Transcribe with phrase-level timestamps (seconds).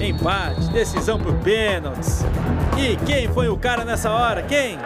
[0.00, 2.24] Empate, decisão por pênaltis.
[2.76, 4.42] E quem foi o cara nessa hora?
[4.42, 4.78] Quem?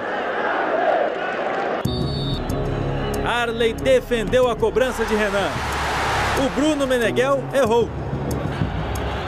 [3.25, 5.51] Arley defendeu a cobrança de Renan.
[6.45, 7.89] O Bruno Meneghel errou.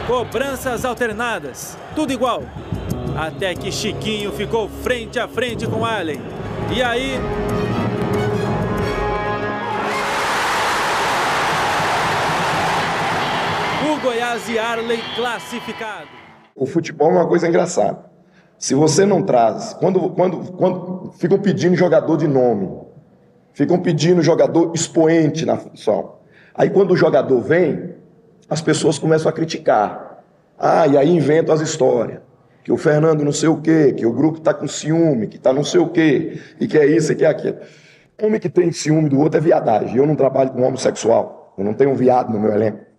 [0.06, 2.42] Cobranças alternadas, tudo igual.
[3.16, 6.20] Até que Chiquinho ficou frente a frente com Arley.
[6.74, 7.20] E aí,
[14.04, 16.08] Goiás e Arley classificado.
[16.54, 18.04] O futebol é uma coisa engraçada.
[18.58, 22.68] Se você não traz, quando, quando, quando ficam pedindo jogador de nome,
[23.54, 26.16] ficam pedindo jogador expoente na função.
[26.54, 27.94] Aí quando o jogador vem,
[28.46, 30.22] as pessoas começam a criticar.
[30.58, 32.20] Ah, e aí inventam as histórias.
[32.62, 35.50] Que o Fernando não sei o quê, que o grupo está com ciúme, que está
[35.50, 37.56] não sei o quê, e que é isso e que é aquilo.
[38.22, 39.96] Homem que tem ciúme do outro é viadagem.
[39.96, 41.54] Eu não trabalho com homossexual.
[41.56, 42.92] Eu não tenho um viado no meu elenco.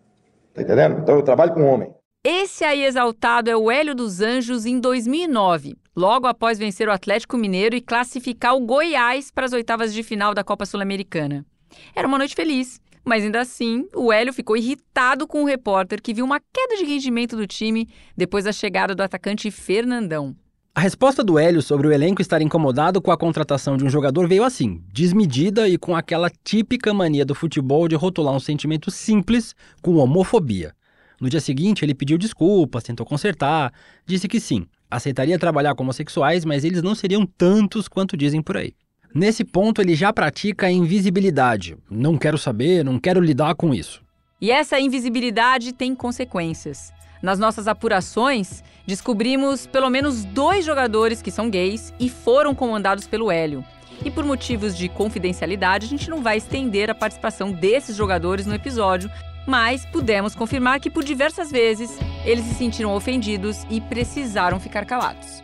[0.55, 0.99] Tá entendendo?
[1.01, 1.93] Então eu trabalho com homem.
[2.23, 7.37] Esse aí exaltado é o Hélio dos Anjos em 2009, logo após vencer o Atlético
[7.37, 11.45] Mineiro e classificar o Goiás para as oitavas de final da Copa Sul-Americana.
[11.93, 16.13] Era uma noite feliz, mas ainda assim, o Hélio ficou irritado com o repórter que
[16.13, 20.35] viu uma queda de rendimento do time depois da chegada do atacante Fernandão.
[20.77, 24.27] A resposta do Hélio sobre o elenco estar incomodado com a contratação de um jogador
[24.27, 29.55] veio assim, desmedida e com aquela típica mania do futebol de rotular um sentimento simples
[29.81, 30.75] com homofobia.
[31.17, 33.71] No dia seguinte, ele pediu desculpas, tentou consertar,
[34.05, 38.57] disse que sim, aceitaria trabalhar com homossexuais, mas eles não seriam tantos quanto dizem por
[38.57, 38.73] aí.
[39.13, 41.77] Nesse ponto, ele já pratica a invisibilidade.
[41.89, 44.03] Não quero saber, não quero lidar com isso.
[44.41, 46.91] E essa invisibilidade tem consequências.
[47.25, 53.31] Nas nossas apurações, descobrimos pelo menos dois jogadores que são gays e foram comandados pelo
[53.31, 53.65] Hélio.
[54.05, 58.53] E por motivos de confidencialidade, a gente não vai estender a participação desses jogadores no
[58.53, 59.09] episódio,
[59.47, 65.43] mas pudemos confirmar que por diversas vezes eles se sentiram ofendidos e precisaram ficar calados.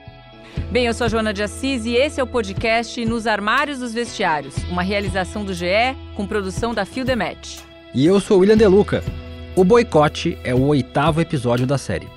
[0.70, 3.92] Bem, eu sou a Joana de Assis e esse é o podcast Nos Armários dos
[3.92, 7.58] Vestiários, uma realização do GE com produção da Fio Demet.
[7.92, 9.04] E eu sou William Deluca.
[9.54, 12.08] O Boicote é o oitavo episódio da série.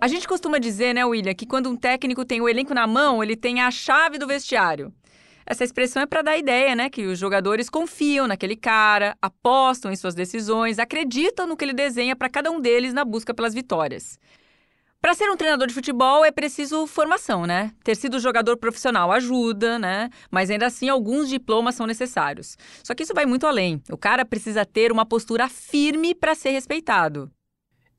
[0.00, 3.22] A gente costuma dizer, né, William, que quando um técnico tem o elenco na mão,
[3.22, 4.90] ele tem a chave do vestiário.
[5.46, 9.92] Essa expressão é para dar a ideia, né, que os jogadores confiam naquele cara, apostam
[9.92, 13.52] em suas decisões, acreditam no que ele desenha para cada um deles na busca pelas
[13.52, 14.18] vitórias.
[15.04, 17.72] Para ser um treinador de futebol é preciso formação, né?
[17.84, 20.08] Ter sido jogador profissional ajuda, né?
[20.30, 22.56] Mas ainda assim alguns diplomas são necessários.
[22.82, 23.82] Só que isso vai muito além.
[23.90, 27.30] O cara precisa ter uma postura firme para ser respeitado.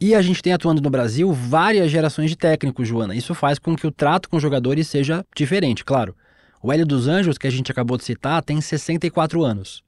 [0.02, 3.16] E a gente tem atuando no Brasil várias gerações de técnicos, Joana.
[3.16, 6.16] Isso faz com que o trato com os jogadores seja diferente, claro.
[6.66, 9.84] O Hélio dos Anjos, que a gente acabou de citar, tem 64 anos.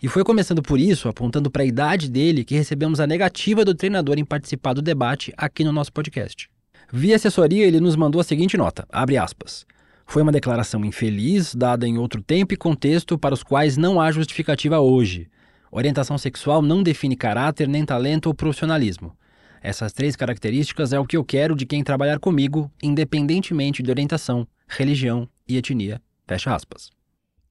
[0.00, 3.74] E foi começando por isso, apontando para a idade dele, que recebemos a negativa do
[3.74, 6.48] treinador em participar do debate aqui no nosso podcast.
[6.92, 9.66] Via assessoria, ele nos mandou a seguinte nota, abre aspas.
[10.06, 14.12] Foi uma declaração infeliz, dada em outro tempo e contexto para os quais não há
[14.12, 15.28] justificativa hoje.
[15.68, 19.16] Orientação sexual não define caráter, nem talento ou profissionalismo.
[19.60, 24.46] Essas três características é o que eu quero de quem trabalhar comigo, independentemente de orientação,
[24.68, 26.00] religião e etnia.
[26.30, 26.92] Fecha aspas.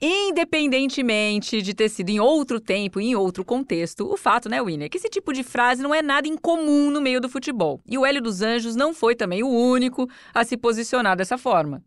[0.02, 4.86] Independentemente de ter sido em outro tempo e em outro contexto, o fato, né, Winner,
[4.86, 7.82] é que esse tipo de frase não é nada incomum no meio do futebol.
[7.86, 11.84] E o Hélio dos Anjos não foi também o único a se posicionar dessa forma.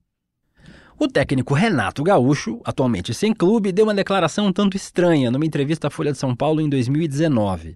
[0.99, 5.87] O técnico Renato Gaúcho, atualmente sem clube, deu uma declaração um tanto estranha numa entrevista
[5.87, 7.75] à Folha de São Paulo em 2019.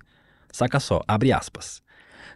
[0.53, 1.81] Saca só, abre aspas.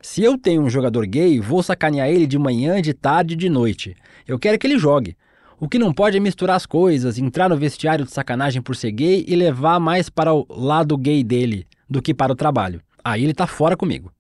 [0.01, 3.51] Se eu tenho um jogador gay, vou sacanear ele de manhã, de tarde e de
[3.51, 3.95] noite.
[4.27, 5.15] Eu quero que ele jogue.
[5.63, 8.93] O que não pode é misturar as coisas, entrar no vestiário de sacanagem por ser
[8.93, 12.81] gay e levar mais para o lado gay dele do que para o trabalho.
[13.05, 14.11] Aí ele tá fora comigo.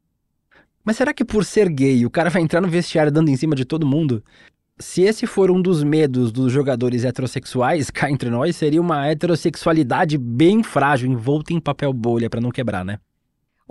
[0.84, 3.56] Mas será que por ser gay o cara vai entrar no vestiário dando em cima
[3.56, 4.22] de todo mundo?
[4.78, 10.18] Se esse for um dos medos dos jogadores heterossexuais, cá entre nós, seria uma heterossexualidade
[10.18, 12.98] bem frágil, envolta em papel bolha para não quebrar, né?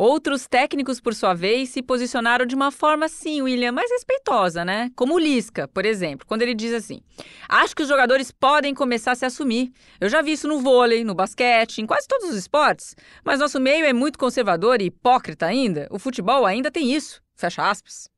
[0.01, 4.89] Outros técnicos, por sua vez, se posicionaram de uma forma, sim, William, mais respeitosa, né?
[4.95, 7.01] Como o Lisca, por exemplo, quando ele diz assim:
[7.49, 9.73] Acho que os jogadores podem começar a se assumir.
[9.99, 12.95] Eu já vi isso no vôlei, no basquete, em quase todos os esportes.
[13.25, 15.85] Mas nosso meio é muito conservador e hipócrita ainda.
[15.91, 17.21] O futebol ainda tem isso.
[17.35, 18.09] Fecha aspas.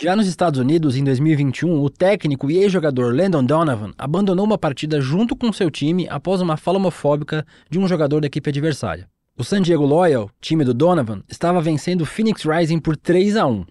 [0.00, 5.00] Já nos Estados Unidos, em 2021, o técnico e ex-jogador Landon Donovan abandonou uma partida
[5.00, 9.12] junto com seu time após uma fala homofóbica de um jogador da equipe adversária.
[9.36, 13.44] O San Diego Loyal, time do Donovan, estava vencendo o Phoenix Rising por 3 a
[13.44, 13.66] 1.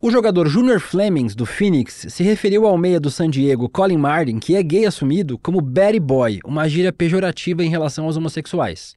[0.00, 4.38] O jogador Junior Flemings, do Phoenix, se referiu ao meia do San Diego, Colin Martin,
[4.38, 8.94] que é gay assumido, como Betty Boy, uma gíria pejorativa em relação aos homossexuais.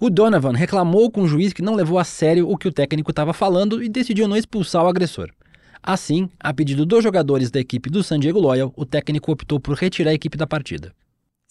[0.00, 3.12] O Donovan reclamou com o juiz que não levou a sério o que o técnico
[3.12, 5.30] estava falando e decidiu não expulsar o agressor.
[5.80, 9.76] Assim, a pedido dos jogadores da equipe do San Diego Loyal, o técnico optou por
[9.76, 10.92] retirar a equipe da partida.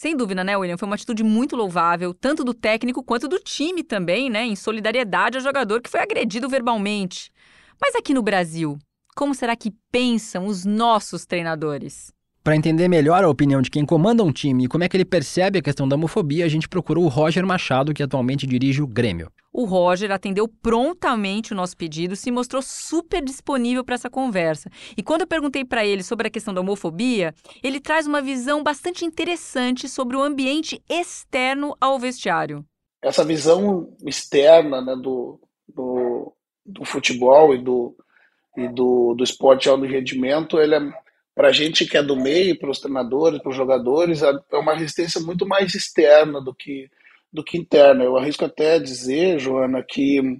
[0.02, 0.80] Sem dúvida, né, William?
[0.80, 4.44] Foi uma atitude muito louvável, tanto do técnico quanto do time também, né?
[4.44, 7.32] Em solidariedade ao jogador que foi agredido verbalmente.
[7.80, 8.80] Mas aqui no Brasil,
[9.16, 12.12] como será que pensam os nossos treinadores?
[12.44, 15.06] Para entender melhor a opinião de quem comanda um time e como é que ele
[15.06, 18.88] percebe a questão da homofobia, a gente procurou o Roger Machado, que atualmente dirige o
[18.88, 19.32] Grêmio.
[19.54, 24.72] O Roger atendeu prontamente o nosso pedido, se mostrou super disponível para essa conversa.
[24.98, 28.64] E quando eu perguntei para ele sobre a questão da homofobia, ele traz uma visão
[28.64, 32.66] bastante interessante sobre o ambiente externo ao vestiário.
[33.04, 36.34] Essa visão externa né, do, do,
[36.66, 37.96] do futebol e do,
[38.58, 40.80] e do, do esporte de alto rendimento, ele é,
[41.42, 44.76] para a gente que é do meio, para os treinadores, para os jogadores, é, uma
[44.76, 46.88] resistência muito mais externa do que,
[47.34, 48.04] do que interna.
[48.04, 50.40] Eu arrisco até dizer, Joana, que,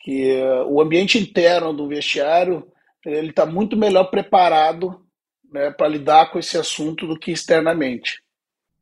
[0.00, 2.66] que uh, o ambiente interno do vestiário
[3.04, 5.04] ele está muito melhor preparado
[5.52, 8.22] né, para lidar com esse assunto do que externamente.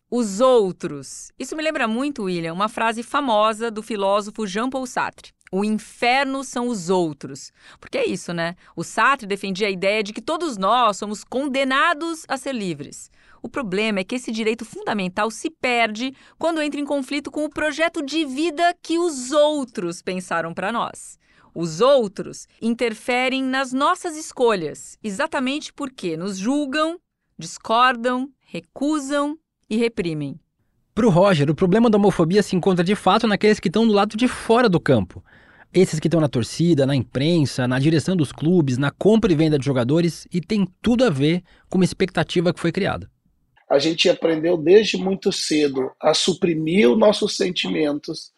[0.09, 1.33] Os outros.
[1.37, 5.33] Isso me lembra muito, William, uma frase famosa do filósofo Jean-Paul Sartre.
[5.53, 7.53] O inferno são os outros.
[7.79, 8.57] Porque é isso, né?
[8.75, 13.11] O Sartre defendia a ideia de que todos nós somos condenados a ser livres.
[13.43, 17.51] O problema é que esse direito fundamental se perde quando entra em conflito com o
[17.51, 21.19] projeto de vida que os outros pensaram para nós.
[21.55, 26.99] Os outros interferem nas nossas escolhas, exatamente porque nos julgam,
[27.39, 29.39] discordam, recusam
[29.71, 30.41] e reprimem.
[30.95, 33.93] Para o Roger, o problema da homofobia se encontra de fato naqueles que estão do
[33.93, 35.25] lado de fora do campo.
[35.73, 39.59] Esses que estão na torcida, na imprensa, na direção dos clubes, na compra e venda
[39.59, 43.11] de jogadores e tem tudo a ver com uma expectativa que foi criada.
[43.69, 48.31] A gente aprendeu desde muito cedo a suprimir os nossos sentimentos,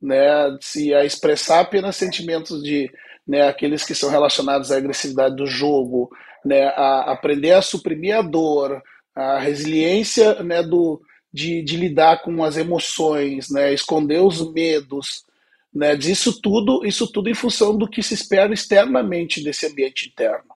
[0.00, 0.18] né,
[0.60, 2.90] se a expressar apenas sentimentos de
[3.26, 6.10] né, aqueles que são relacionados à agressividade do jogo,
[6.44, 8.82] né, a aprender a suprimir a dor,
[9.14, 11.00] a resiliência né, do,
[11.32, 15.24] de, de lidar com as emoções, né, esconder os medos,
[15.72, 20.52] né, disso tudo, isso tudo em função do que se espera externamente desse ambiente interno.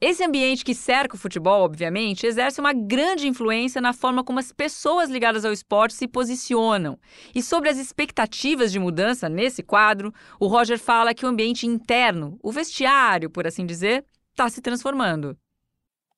[0.00, 4.50] Esse ambiente que cerca o futebol, obviamente, exerce uma grande influência na forma como as
[4.50, 6.98] pessoas ligadas ao esporte se posicionam.
[7.34, 10.10] E sobre as expectativas de mudança nesse quadro,
[10.40, 15.36] o Roger fala que o ambiente interno, o vestiário, por assim dizer, está se transformando.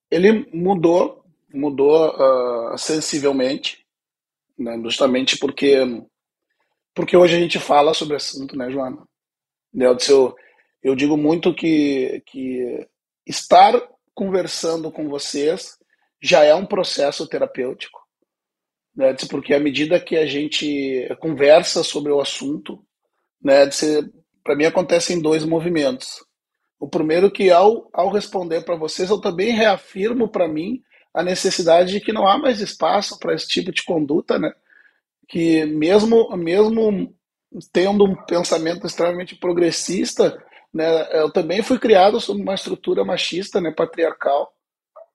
[0.09, 1.22] Ele mudou,
[1.55, 3.85] mudou uh, sensivelmente,
[4.59, 5.77] né, justamente porque
[6.95, 8.99] porque hoje a gente fala sobre assunto, né, Joana?
[9.75, 10.35] Eu,
[10.83, 12.87] eu digo muito que, que
[13.27, 13.81] estar
[14.15, 15.79] conversando com vocês
[16.21, 17.99] já é um processo terapêutico,
[18.95, 19.15] né?
[19.31, 22.85] Porque à medida que a gente conversa sobre o assunto,
[23.43, 23.69] né,
[24.45, 26.23] para mim acontecem dois movimentos.
[26.79, 30.83] O primeiro que ao, ao responder para vocês, eu também reafirmo para mim
[31.15, 34.53] a necessidade de que não há mais espaço para esse tipo de conduta, né?
[35.33, 37.15] que mesmo, mesmo
[37.73, 40.39] tendo um pensamento extremamente progressista,
[40.73, 44.53] né, eu também fui criado sob uma estrutura machista, né, patriarcal,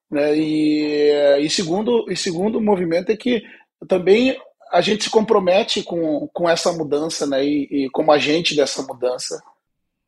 [0.10, 3.44] né, e, e segundo e segundo movimento é que
[3.88, 4.36] também
[4.72, 9.39] a gente se compromete com, com essa mudança, né, e, e como agente dessa mudança.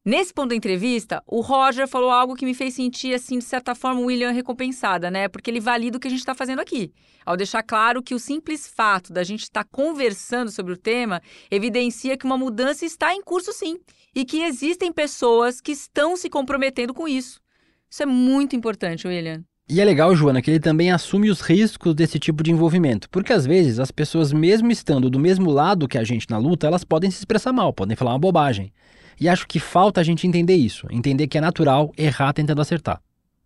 [0.06, 3.76] Nesse ponto da entrevista, o Roger falou algo que me fez sentir, assim, de certa
[3.76, 5.28] forma, o William recompensada, né?
[5.28, 6.94] Porque ele valida o que a gente está fazendo aqui.
[7.26, 11.22] Ao deixar claro que o simples fato da gente estar tá conversando sobre o tema
[11.52, 13.78] evidencia que uma mudança está em curso, sim.
[14.16, 17.42] E que existem pessoas que estão se comprometendo com isso.
[17.90, 19.44] Isso é muito importante, William.
[19.68, 23.34] E é legal, Joana, que ele também assume os riscos desse tipo de envolvimento, porque
[23.34, 26.84] às vezes as pessoas, mesmo estando do mesmo lado que a gente na luta, elas
[26.84, 28.74] podem se expressar mal, podem falar uma bobagem.
[29.20, 33.02] E acho que falta a gente entender isso, entender que é natural errar tentando acertar.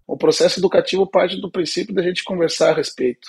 [0.06, 3.28] O processo educativo parte do princípio da gente conversar a respeito,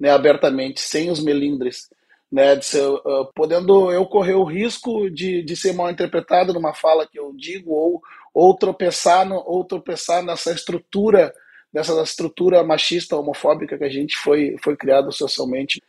[0.00, 1.88] né, abertamente, sem os melindres,
[2.32, 7.06] né, ser, uh, podendo eu correr o risco de, de ser mal interpretado numa fala
[7.06, 11.32] que eu digo ou, ou tropeçar no, ou tropeçar nessa estrutura
[11.72, 15.82] dessa estrutura machista homofóbica que a gente foi foi criado socialmente.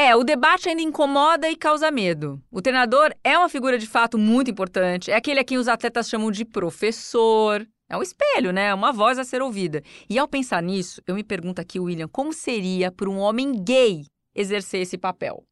[0.00, 2.40] É, o debate ainda incomoda e causa medo.
[2.52, 6.08] O treinador é uma figura de fato muito importante, é aquele a quem os atletas
[6.08, 7.66] chamam de professor.
[7.90, 8.68] É um espelho, né?
[8.68, 9.82] É uma voz a ser ouvida.
[10.08, 14.04] E ao pensar nisso, eu me pergunto aqui, William, como seria para um homem gay
[14.36, 15.42] exercer esse papel?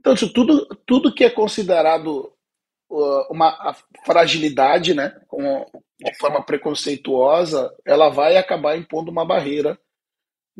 [0.00, 2.32] Então, tudo, tudo que é considerado
[3.30, 5.14] uma fragilidade, né,
[6.00, 9.78] de forma preconceituosa, ela vai acabar impondo uma barreira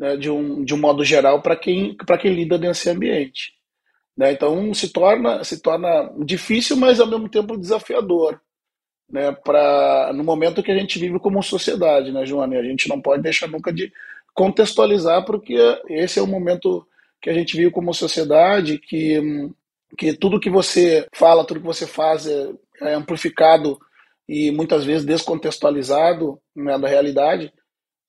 [0.01, 3.53] né, de, um, de um modo geral para quem, quem lida nesse ambiente.
[4.17, 4.31] Né?
[4.31, 8.41] Então se torna, se torna difícil, mas ao mesmo tempo desafiador.
[9.07, 12.55] Né, pra, no momento que a gente vive como sociedade, né, Joana?
[12.55, 13.91] E a gente não pode deixar nunca de
[14.33, 15.55] contextualizar, porque
[15.89, 16.87] esse é o momento
[17.21, 19.51] que a gente vive como sociedade, que,
[19.97, 22.49] que tudo que você fala, tudo que você faz é,
[22.81, 23.77] é amplificado
[24.29, 27.53] e muitas vezes descontextualizado né, da realidade.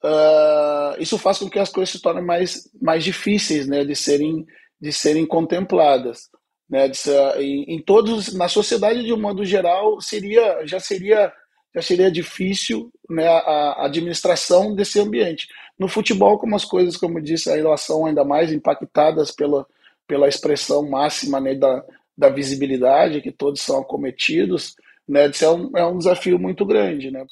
[0.05, 4.45] Uh, isso faz com que as coisas se tornem mais, mais difíceis né, de serem
[4.81, 6.29] de serem contempladas.
[6.69, 6.99] Né, de
[7.39, 11.33] em, em, todos, na sociedade de um modo geral, seria já seria
[11.75, 15.49] já seria difícil né, a, a administração desse ambiente.
[15.79, 19.67] No futebol, como as coisas, como eu disse, a relação ainda mais impactadas pela,
[20.07, 21.83] pela expressão máxima né, da,
[22.17, 24.77] da visibilidade, que todos são acometidos,
[25.09, 27.11] né, é um, é um desafio muito grande.
[27.11, 27.25] Né?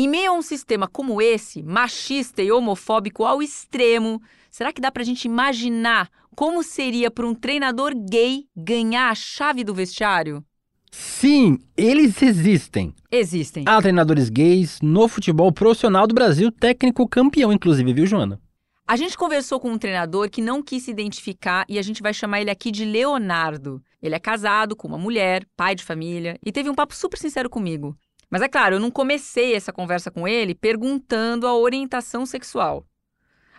[0.00, 4.90] Em meio a um sistema como esse, machista e homofóbico ao extremo, Será que dá
[4.90, 10.44] para a gente imaginar como seria para um treinador gay ganhar a chave do vestiário?
[10.90, 12.94] Sim, eles existem.
[13.10, 13.64] Existem.
[13.66, 18.40] Há treinadores gays no futebol profissional do Brasil, técnico campeão, inclusive, viu, Joana?
[18.86, 22.14] A gente conversou com um treinador que não quis se identificar e a gente vai
[22.14, 23.82] chamar ele aqui de Leonardo.
[24.02, 27.50] Ele é casado com uma mulher, pai de família e teve um papo super sincero
[27.50, 27.94] comigo.
[28.30, 32.84] Mas é claro, eu não comecei essa conversa com ele perguntando a orientação sexual.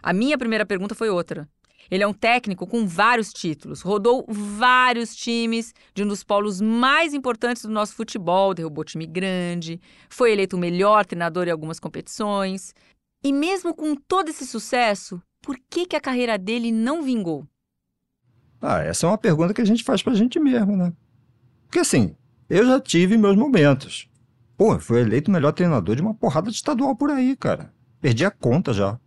[0.01, 1.47] A minha primeira pergunta foi outra.
[1.89, 7.13] Ele é um técnico com vários títulos, rodou vários times de um dos polos mais
[7.15, 12.75] importantes do nosso futebol, derrubou time grande, foi eleito o melhor treinador em algumas competições.
[13.23, 17.47] E mesmo com todo esse sucesso, por que, que a carreira dele não vingou?
[18.61, 20.93] Ah, essa é uma pergunta que a gente faz pra gente mesmo, né?
[21.65, 22.15] Porque assim,
[22.49, 24.08] eu já tive meus momentos.
[24.59, 27.73] Pô, fui eleito o melhor treinador de uma porrada de estadual por aí, cara.
[28.01, 28.99] Perdi a conta já.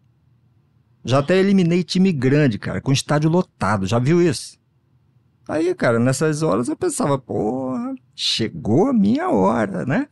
[1.05, 3.87] Já até eliminei time grande, cara, com estádio lotado.
[3.87, 4.59] Já viu isso?
[5.47, 10.09] Aí, cara, nessas horas eu pensava, porra, chegou a minha hora, né?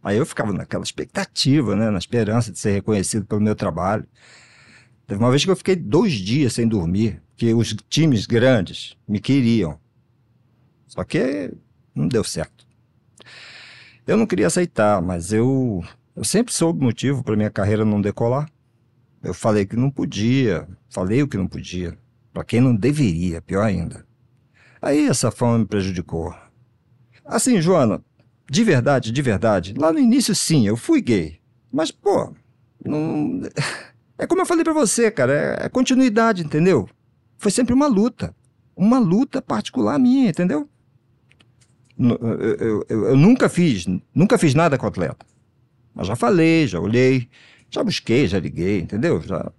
[0.00, 1.90] Aí eu ficava naquela expectativa, né?
[1.90, 4.06] Na esperança de ser reconhecido pelo meu trabalho.
[5.08, 9.18] Teve uma vez que eu fiquei dois dias sem dormir, que os times grandes me
[9.18, 9.76] queriam.
[10.86, 11.52] Só que
[11.92, 12.67] não deu certo.
[14.08, 15.84] Eu não queria aceitar, mas eu,
[16.16, 18.50] eu sempre soube motivo para minha carreira não decolar.
[19.22, 21.94] Eu falei que não podia, falei o que não podia,
[22.32, 24.06] para quem não deveria, pior ainda.
[24.80, 26.34] Aí essa fama me prejudicou.
[27.22, 28.02] Assim, Joana,
[28.50, 31.38] de verdade, de verdade, lá no início sim, eu fui gay.
[31.70, 32.32] Mas, pô,
[32.82, 33.42] não.
[34.16, 36.88] É como eu falei para você, cara, é, é continuidade, entendeu?
[37.36, 38.34] Foi sempre uma luta.
[38.74, 40.66] Uma luta particular minha, entendeu?
[41.98, 45.26] Eu, eu, eu, nunca fiz, nunca fiz nada com atleta.
[45.94, 47.28] Mas já falei, já olhei,
[47.68, 49.20] já busquei, já liguei, entendeu?
[49.20, 49.50] Já...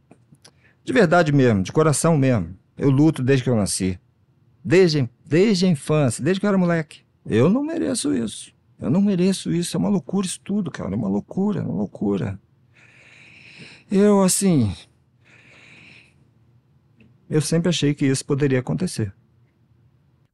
[0.83, 2.55] De verdade mesmo, de coração mesmo.
[2.77, 3.99] Eu luto desde que eu nasci.
[4.63, 7.01] Desde, desde a infância, desde que eu era moleque.
[7.25, 8.53] Eu não mereço isso.
[8.79, 9.75] Eu não mereço isso.
[9.75, 10.93] É uma loucura isso tudo, cara.
[10.93, 12.39] É uma loucura, é uma loucura.
[13.91, 14.73] Eu, assim.
[17.29, 19.13] Eu sempre achei que isso poderia acontecer.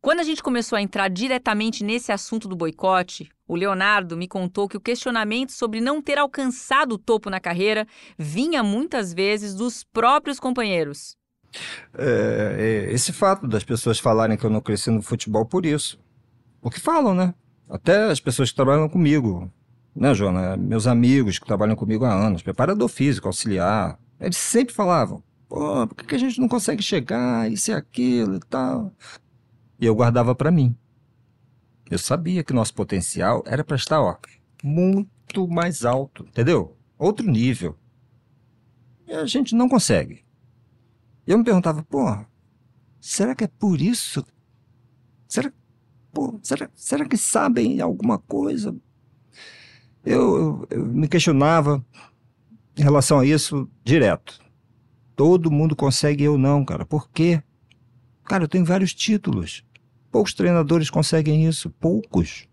[0.05, 4.67] Quando a gente começou a entrar diretamente nesse assunto do boicote, o Leonardo me contou
[4.69, 9.83] que o questionamento sobre não ter alcançado o topo na carreira vinha muitas vezes dos
[9.83, 11.17] próprios companheiros.
[11.97, 15.99] É, é, esse fato das pessoas falarem que eu não cresci no futebol por isso.
[16.61, 17.33] Porque falam, né?
[17.67, 19.51] Até as pessoas que trabalham comigo,
[19.95, 20.55] né, Joana?
[20.55, 26.05] Meus amigos que trabalham comigo há anos, preparador físico, auxiliar, eles sempre falavam: pô, por
[26.05, 28.93] que a gente não consegue chegar, isso e aquilo e tal?
[29.79, 30.75] E eu guardava para mim.
[31.89, 34.17] Eu sabia que nosso potencial era para estar, ó,
[34.63, 36.75] muito mais alto, entendeu?
[36.97, 37.77] Outro nível.
[39.07, 40.25] E a gente não consegue.
[41.27, 42.05] E eu me perguntava, pô,
[42.99, 44.25] será que é por isso?
[45.27, 45.51] Será,
[46.11, 48.75] pô, será, será que sabem alguma coisa?
[50.03, 51.83] Eu, eu, eu me questionava
[52.77, 54.39] em relação a isso direto.
[55.15, 56.85] Todo mundo consegue, eu não, cara.
[56.85, 57.41] Por quê?
[58.25, 59.63] Cara, eu tenho vários títulos.
[60.11, 62.47] Poucos treinadores conseguem isso, poucos.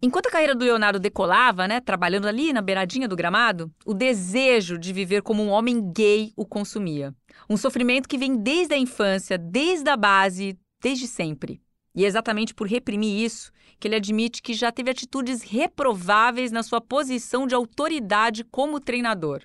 [0.00, 4.76] Enquanto a carreira do Leonardo decolava, né, trabalhando ali na beiradinha do gramado, o desejo
[4.76, 7.14] de viver como um homem gay o consumia.
[7.48, 11.60] Um sofrimento que vem desde a infância, desde a base, desde sempre.
[11.94, 16.62] E é exatamente por reprimir isso que ele admite que já teve atitudes reprováveis na
[16.62, 19.42] sua posição de autoridade como treinador.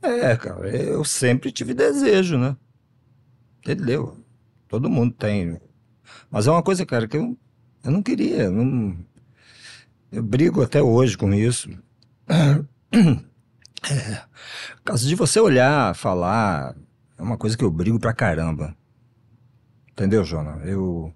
[0.00, 2.56] É, cara, eu sempre tive desejo, né?
[3.58, 4.21] Entendeu?
[4.72, 5.60] Todo mundo tem.
[6.30, 7.36] Mas é uma coisa, cara, que eu,
[7.84, 8.50] eu não queria.
[8.50, 8.96] Não,
[10.10, 11.68] eu brigo até hoje com isso.
[13.90, 14.22] É,
[14.84, 16.76] caso de você olhar, falar,
[17.18, 18.76] é uma coisa que eu brigo pra caramba.
[19.90, 20.64] Entendeu, Jona?
[20.64, 21.12] Eu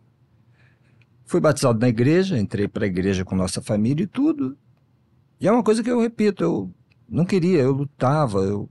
[1.24, 4.58] fui batizado na igreja, entrei pra igreja com nossa família e tudo.
[5.38, 6.74] E é uma coisa que eu repito, eu
[7.08, 8.68] não queria, eu lutava, eu...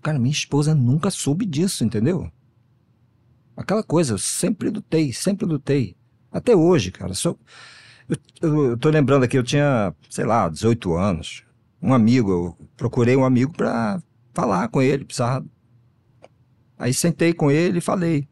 [0.00, 2.32] Cara, minha esposa nunca soube disso, entendeu?
[3.62, 5.96] Aquela coisa, eu sempre lutei, sempre lutei.
[6.30, 7.14] Até hoje, cara.
[7.14, 7.38] Sou...
[8.08, 11.44] Eu, eu, eu tô lembrando aqui, eu tinha, sei lá, 18 anos.
[11.80, 14.02] Um amigo, eu procurei um amigo pra
[14.34, 15.46] falar com ele, precisava.
[16.76, 18.28] Aí sentei com ele e falei.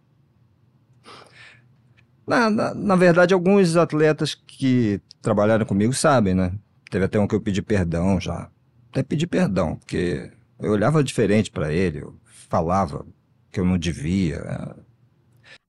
[2.27, 6.53] Na, na, na verdade, alguns atletas que trabalharam comigo sabem, né?
[6.91, 8.51] Teve até um que eu pedi perdão já.
[8.91, 12.17] Até pedi perdão, porque eu olhava diferente para ele, eu
[12.49, 13.07] falava
[13.51, 14.77] que eu não devia.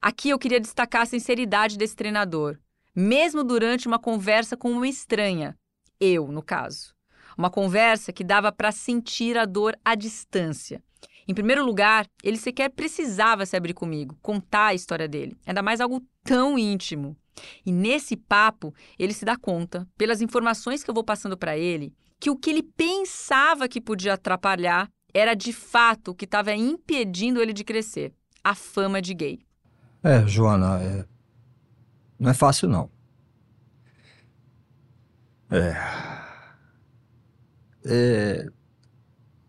[0.01, 2.58] Aqui eu queria destacar a sinceridade desse treinador,
[2.96, 5.55] mesmo durante uma conversa com uma estranha,
[6.00, 6.96] eu, no caso.
[7.38, 10.84] Uma conversa que dava para sentir a dor à distância.
[11.27, 15.79] Em primeiro lugar, ele sequer precisava se abrir comigo, contar a história dele, ainda mais
[15.79, 17.15] algo tão íntimo.
[17.63, 21.93] E nesse papo, ele se dá conta, pelas informações que eu vou passando para ele,
[22.20, 27.39] que o que ele pensava que podia atrapalhar era de fato o que estava impedindo
[27.39, 28.12] ele de crescer
[28.43, 29.50] a fama de gay.
[30.03, 31.05] É, Joana, é...
[32.20, 32.89] não é fácil não.
[35.50, 35.75] É.
[37.86, 38.48] É.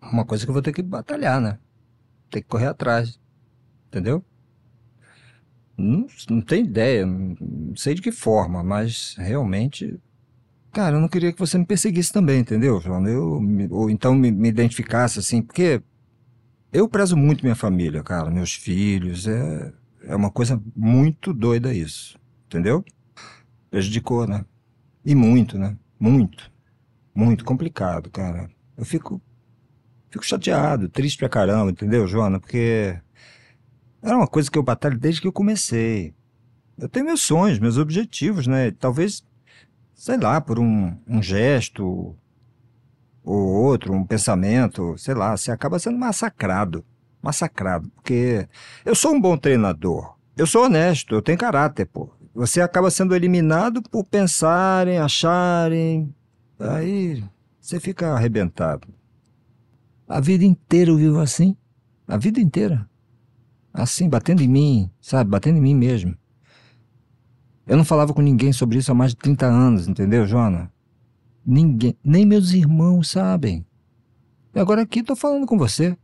[0.03, 1.59] Uma coisa que eu vou ter que batalhar, né?
[2.31, 3.21] Ter que correr atrás.
[3.89, 4.25] Entendeu?
[5.77, 9.99] Não, não tenho ideia, não sei de que forma, mas realmente.
[10.73, 13.07] Cara, eu não queria que você me perseguisse também, entendeu, João?
[13.07, 13.41] Eu,
[13.71, 15.83] ou então me, me identificasse assim, porque
[16.73, 19.27] eu prezo muito minha família, cara, meus filhos.
[19.29, 19.73] É,
[20.05, 22.85] é uma coisa muito doida isso, entendeu?
[23.71, 24.45] Prejudicou, né?
[25.05, 25.77] E muito, né?
[25.99, 26.51] Muito.
[27.15, 28.51] Muito complicado, cara.
[28.77, 29.21] Eu fico.
[30.11, 32.39] Fico chateado, triste pra caramba, entendeu, Joana?
[32.39, 33.01] Porque
[34.03, 36.15] era uma coisa que eu batalho desde que eu comecei.
[36.77, 38.71] Eu tenho meus sonhos, meus objetivos, né?
[38.73, 39.25] Talvez,
[39.95, 42.15] sei lá, por um, um gesto
[43.25, 46.85] ou outro, um pensamento, sei lá, você acaba sendo massacrado.
[47.23, 47.89] Massacrado.
[47.91, 48.49] Porque
[48.85, 50.17] eu sou um bom treinador.
[50.37, 52.11] Eu sou honesto, eu tenho caráter, pô.
[52.35, 56.15] Você acaba sendo eliminado por pensarem, acharem.
[56.59, 57.23] Aí
[57.61, 58.89] você fica arrebentado.
[60.09, 61.57] A vida inteira eu vivo assim.
[62.09, 62.89] A vida inteira
[63.73, 65.31] assim, batendo em mim, sabe?
[65.31, 66.17] Batendo em mim mesmo.
[67.67, 70.71] Eu não falava com ninguém sobre isso há mais de 30 anos, entendeu, Joana?
[71.45, 73.65] Ninguém, nem meus irmãos sabem.
[74.55, 75.97] E agora aqui tô falando com você.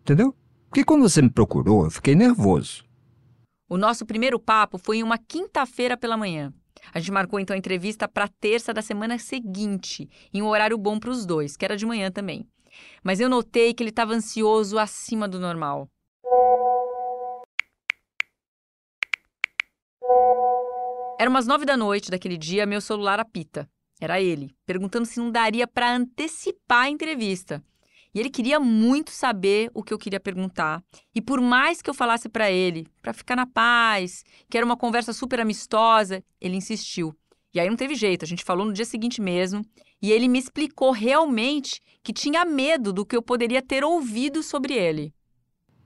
[0.00, 0.34] Entendeu?
[0.74, 2.84] Porque quando você me procurou, eu fiquei nervoso.
[3.70, 6.52] O nosso primeiro papo foi em uma quinta-feira pela manhã.
[6.92, 10.98] A gente marcou então a entrevista para terça da semana seguinte, em um horário bom
[10.98, 12.44] para os dois, que era de manhã também.
[13.04, 15.88] Mas eu notei que ele estava ansioso acima do normal.
[21.20, 23.70] Era umas nove da noite daquele dia, meu celular apita.
[24.00, 27.62] Era ele, perguntando se não daria para antecipar a entrevista.
[28.14, 30.82] E ele queria muito saber o que eu queria perguntar.
[31.14, 34.76] E por mais que eu falasse para ele, para ficar na paz, que era uma
[34.76, 37.14] conversa super amistosa, ele insistiu.
[37.52, 39.64] E aí não teve jeito, a gente falou no dia seguinte mesmo,
[40.02, 44.74] e ele me explicou realmente que tinha medo do que eu poderia ter ouvido sobre
[44.74, 45.14] ele.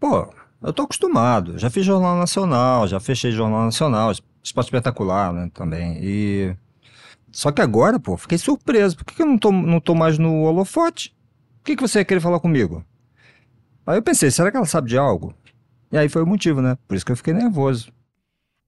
[0.01, 4.11] Pô, eu tô acostumado, já fiz jornal nacional, já fechei jornal nacional,
[4.43, 5.99] esporte espetacular, né, também.
[6.03, 6.57] E
[7.31, 8.97] só que agora, pô, fiquei surpreso.
[8.97, 11.15] Por que, eu não tô, não tô mais no holofote?
[11.69, 12.83] O que, que você ia querer falar comigo?
[13.87, 15.35] Aí eu pensei, será que ela sabe de algo?
[15.93, 16.79] E aí foi o motivo, né?
[16.89, 17.93] Por isso que eu fiquei nervoso.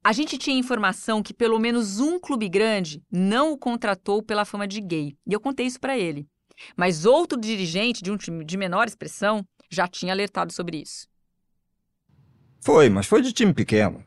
[0.05, 4.69] A gente tinha informação que pelo menos um clube grande não o contratou pela fama
[4.69, 5.17] de gay.
[5.27, 6.29] E eu contei isso para ele.
[6.77, 11.09] Mas outro dirigente de um time de menor expressão já tinha alertado sobre isso.
[12.61, 14.05] Foi, mas foi de time pequeno.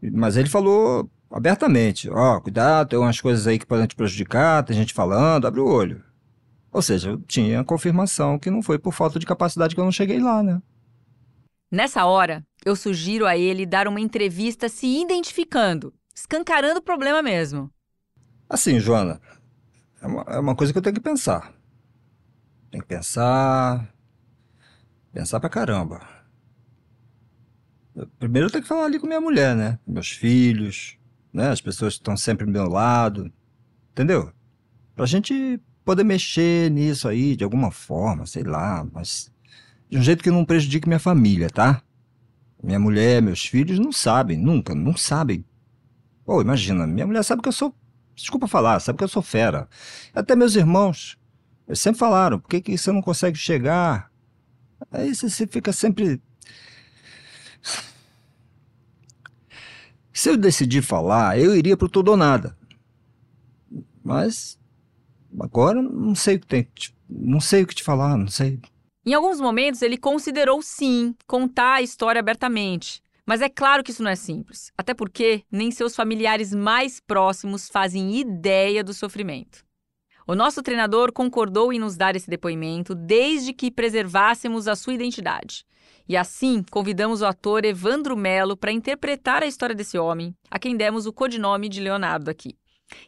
[0.00, 4.62] Mas ele falou abertamente: ó, oh, cuidado, tem umas coisas aí que podem te prejudicar,
[4.62, 6.09] tem gente falando, abre o olho.
[6.72, 9.84] Ou seja, eu tinha a confirmação que não foi por falta de capacidade que eu
[9.84, 10.62] não cheguei lá, né?
[11.70, 17.70] Nessa hora, eu sugiro a ele dar uma entrevista se identificando, escancarando o problema mesmo.
[18.48, 19.20] Assim, Joana,
[20.00, 21.52] é uma, é uma coisa que eu tenho que pensar.
[22.70, 23.92] Tem que pensar.
[25.12, 26.00] Pensar pra caramba.
[28.18, 29.78] Primeiro eu tenho que falar ali com minha mulher, né?
[29.86, 30.96] Meus filhos,
[31.32, 31.50] né?
[31.50, 33.32] As pessoas que estão sempre do meu lado.
[33.92, 34.32] Entendeu?
[34.94, 39.30] Pra gente poder mexer nisso aí de alguma forma, sei lá, mas
[39.88, 41.82] de um jeito que não prejudique minha família, tá?
[42.62, 45.44] Minha mulher, meus filhos não sabem, nunca, não sabem.
[46.24, 47.74] Pô, imagina, minha mulher sabe que eu sou.
[48.14, 49.68] Desculpa falar, sabe que eu sou fera.
[50.14, 51.18] Até meus irmãos.
[51.66, 54.10] Eles sempre falaram, por que, que você não consegue chegar?
[54.92, 56.20] Aí você, fica sempre.
[60.12, 62.56] Se eu decidir falar, eu iria pro tudo ou nada.
[64.04, 64.59] Mas
[65.38, 66.68] agora não sei o que tem,
[67.08, 68.58] não sei o que te falar, não sei.
[69.04, 73.02] Em alguns momentos, ele considerou sim contar a história abertamente.
[73.26, 77.68] Mas é claro que isso não é simples, até porque nem seus familiares mais próximos
[77.68, 79.64] fazem ideia do sofrimento.
[80.26, 85.64] O nosso treinador concordou em nos dar esse depoimento desde que preservássemos a sua identidade.
[86.08, 90.76] E assim, convidamos o ator Evandro Melo para interpretar a história desse homem, a quem
[90.76, 92.56] demos o codinome de Leonardo aqui.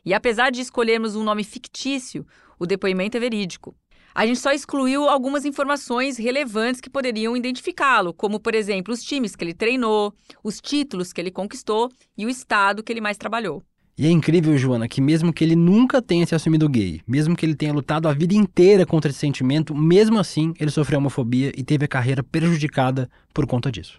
[0.04, 2.26] E apesar de escolhermos um nome fictício,
[2.58, 3.74] o depoimento é verídico.
[4.14, 9.34] A gente só excluiu algumas informações relevantes que poderiam identificá-lo, como, por exemplo, os times
[9.34, 10.12] que ele treinou,
[10.44, 13.62] os títulos que ele conquistou e o estado que ele mais trabalhou.
[13.96, 17.44] E é incrível, Joana, que mesmo que ele nunca tenha se assumido gay, mesmo que
[17.44, 21.62] ele tenha lutado a vida inteira contra esse sentimento, mesmo assim ele sofreu homofobia e
[21.62, 23.98] teve a carreira prejudicada por conta disso.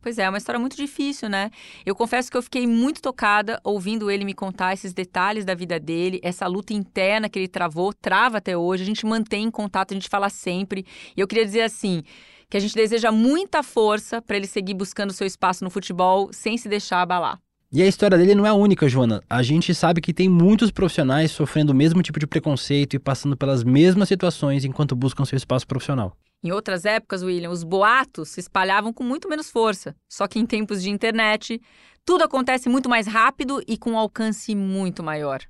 [0.00, 1.50] Pois é, é uma história muito difícil, né?
[1.84, 5.78] Eu confesso que eu fiquei muito tocada ouvindo ele me contar esses detalhes da vida
[5.78, 8.84] dele, essa luta interna que ele travou, trava até hoje.
[8.84, 10.86] A gente mantém em contato, a gente fala sempre.
[11.16, 12.02] E eu queria dizer assim,
[12.48, 16.56] que a gente deseja muita força para ele seguir buscando seu espaço no futebol sem
[16.56, 17.38] se deixar abalar.
[17.70, 19.22] E a história dele não é única, Joana.
[19.28, 23.36] A gente sabe que tem muitos profissionais sofrendo o mesmo tipo de preconceito e passando
[23.36, 26.16] pelas mesmas situações enquanto buscam seu espaço profissional.
[26.42, 29.96] Em outras épocas, William, os boatos se espalhavam com muito menos força.
[30.08, 31.60] Só que em tempos de internet,
[32.04, 35.40] tudo acontece muito mais rápido e com um alcance muito maior.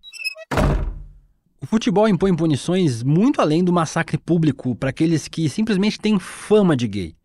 [1.61, 6.74] O futebol impõe punições muito além do massacre público para aqueles que simplesmente têm fama
[6.74, 7.16] de gay.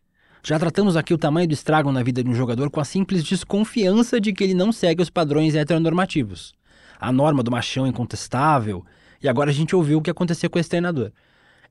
[0.43, 3.23] Já tratamos aqui o tamanho do estrago na vida de um jogador com a simples
[3.23, 6.53] desconfiança de que ele não segue os padrões heteronormativos.
[6.99, 8.85] A norma do machão incontestável,
[9.21, 11.13] e agora a gente ouviu o que aconteceu com esse treinador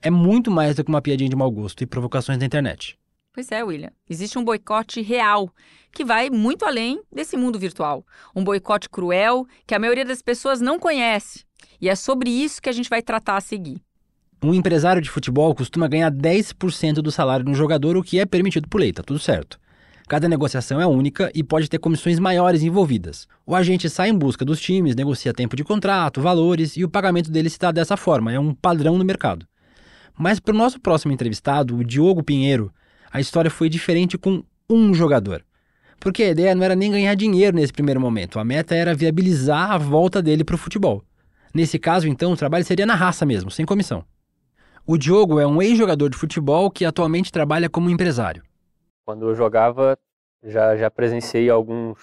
[0.03, 2.99] é muito mais do que uma piadinha de mau gosto e provocações na internet.
[3.33, 3.91] Pois é, William.
[4.11, 5.51] Existe um boicote real,
[5.91, 8.05] que vai muito além desse mundo virtual.
[8.37, 11.45] Um boicote cruel que a maioria das pessoas não conhece.
[11.81, 13.81] E é sobre isso que a gente vai tratar a seguir.
[14.43, 18.27] Um empresário de futebol costuma ganhar 10% do salário de um jogador, o que é
[18.27, 19.59] permitido por lei, tá tudo certo.
[20.09, 23.27] Cada negociação é única e pode ter comissões maiores envolvidas.
[23.47, 27.31] O agente sai em busca dos times, negocia tempo de contrato, valores e o pagamento
[27.31, 29.47] dele se dá dessa forma, é um padrão no mercado.
[30.23, 32.73] Mas para o nosso próximo entrevistado, o Diogo Pinheiro,
[33.11, 35.45] a história foi diferente com um jogador.
[35.99, 39.73] Porque a ideia não era nem ganhar dinheiro nesse primeiro momento, a meta era viabilizar
[39.73, 41.03] a volta dele para o futebol.
[41.53, 44.05] Nesse caso, então, o trabalho seria na raça mesmo, sem comissão.
[44.87, 48.45] O Diogo é um ex-jogador de futebol que atualmente trabalha como empresário.
[49.05, 49.99] Quando eu jogava,
[50.41, 51.99] já, já presenciei alguns,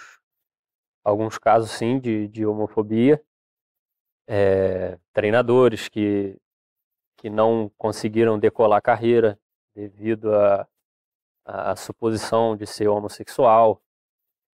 [1.05, 3.21] alguns casos, sim, de, de homofobia.
[4.27, 6.37] É, treinadores que
[7.19, 9.37] que não conseguiram decolar a carreira
[9.75, 10.65] devido à
[11.43, 13.81] a, a, suposição de ser homossexual.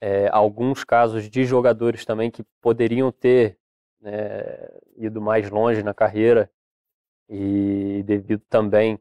[0.01, 3.59] É, alguns casos de jogadores também que poderiam ter
[4.01, 4.12] né,
[4.96, 6.51] ido mais longe na carreira
[7.29, 8.98] e devido também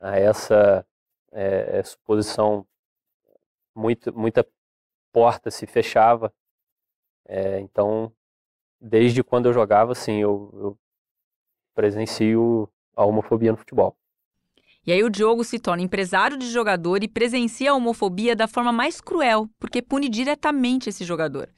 [0.00, 0.86] a essa
[1.30, 2.66] é, é suposição
[3.74, 4.46] muito, muita
[5.12, 6.32] porta se fechava
[7.26, 8.12] é, então
[8.80, 10.78] desde quando eu jogava assim eu, eu
[11.74, 13.96] presencio a homofobia no futebol.
[14.84, 18.72] E aí o Diogo se torna empresário de jogador e presencia a homofobia da forma
[18.72, 21.48] mais cruel, porque pune diretamente esse jogador.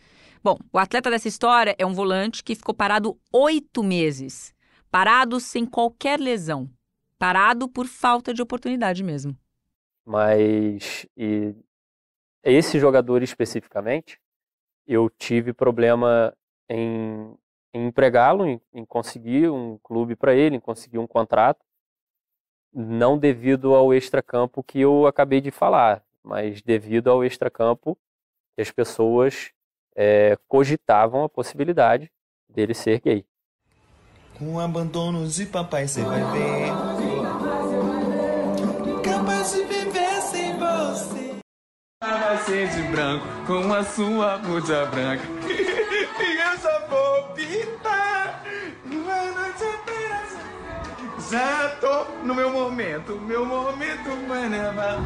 [0.42, 4.54] Bom, o atleta dessa história é um volante que ficou parado oito meses.
[4.90, 6.68] Parado sem qualquer lesão.
[7.18, 9.34] Parado por falta de oportunidade mesmo.
[10.04, 11.54] Mas e
[12.42, 14.20] esse jogador especificamente,
[14.86, 16.36] eu tive problema
[16.68, 17.34] em
[17.74, 21.60] em empregá-lo, em, em conseguir um clube para ele, em conseguir um contrato,
[22.72, 27.98] não devido ao extracampo que eu acabei de falar, mas devido ao extracampo
[28.54, 29.50] que as pessoas
[29.96, 32.10] é, cogitavam a possibilidade
[32.48, 33.26] dele ser gay.
[34.38, 36.68] Com abandono de papai você vai ver.
[39.02, 41.36] Capaz de viver sem você.
[42.00, 45.43] Vai ser de branco com a sua blusa branca.
[49.34, 49.64] Noite
[51.30, 54.98] Já tô no meu momento, meu momento vai levar.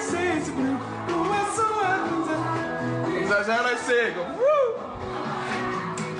[0.00, 2.36] Seis com a sua blusa.
[3.28, 4.36] Já já nós chegamos.
[4.36, 4.42] Uh!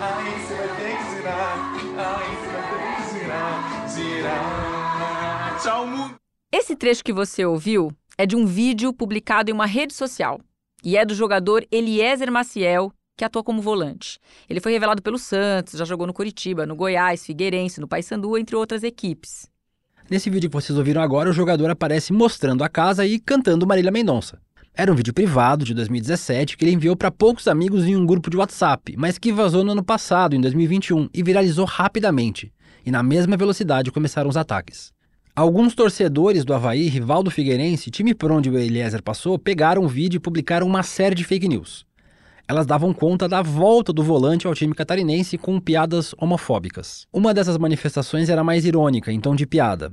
[0.01, 1.55] Aí você vai ter que girar.
[1.99, 3.89] Aí você vai ter que girar.
[3.89, 5.59] Girar.
[5.63, 6.15] Tchau, mundo.
[6.51, 10.41] Esse trecho que você ouviu é de um vídeo publicado em uma rede social.
[10.85, 14.19] e é do jogador Eliezer Maciel, que atua como volante.
[14.51, 18.57] Ele foi revelado pelo Santos, já jogou no Curitiba, no Goiás, Figueirense, no Paysandu, entre
[18.57, 19.49] outras equipes.
[20.11, 23.93] Nesse vídeo que vocês ouviram agora, o jogador aparece mostrando a casa e cantando Marília
[23.93, 24.41] Mendonça.
[24.75, 28.29] Era um vídeo privado de 2017 que ele enviou para poucos amigos em um grupo
[28.29, 32.53] de WhatsApp, mas que vazou no ano passado, em 2021, e viralizou rapidamente.
[32.85, 34.93] E na mesma velocidade começaram os ataques.
[35.37, 39.89] Alguns torcedores do Havaí, rival do Figueirense, time por onde o Eliezer passou, pegaram o
[39.89, 41.87] vídeo e publicaram uma série de fake news.
[42.47, 47.07] Elas davam conta da volta do volante ao time catarinense com piadas homofóbicas.
[47.13, 49.93] Uma dessas manifestações era mais irônica, em tom de piada.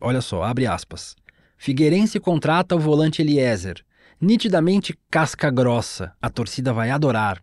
[0.00, 1.14] Olha só, abre aspas.
[1.58, 3.84] Figueirense contrata o volante Eliezer.
[4.20, 7.42] Nitidamente casca grossa, a torcida vai adorar.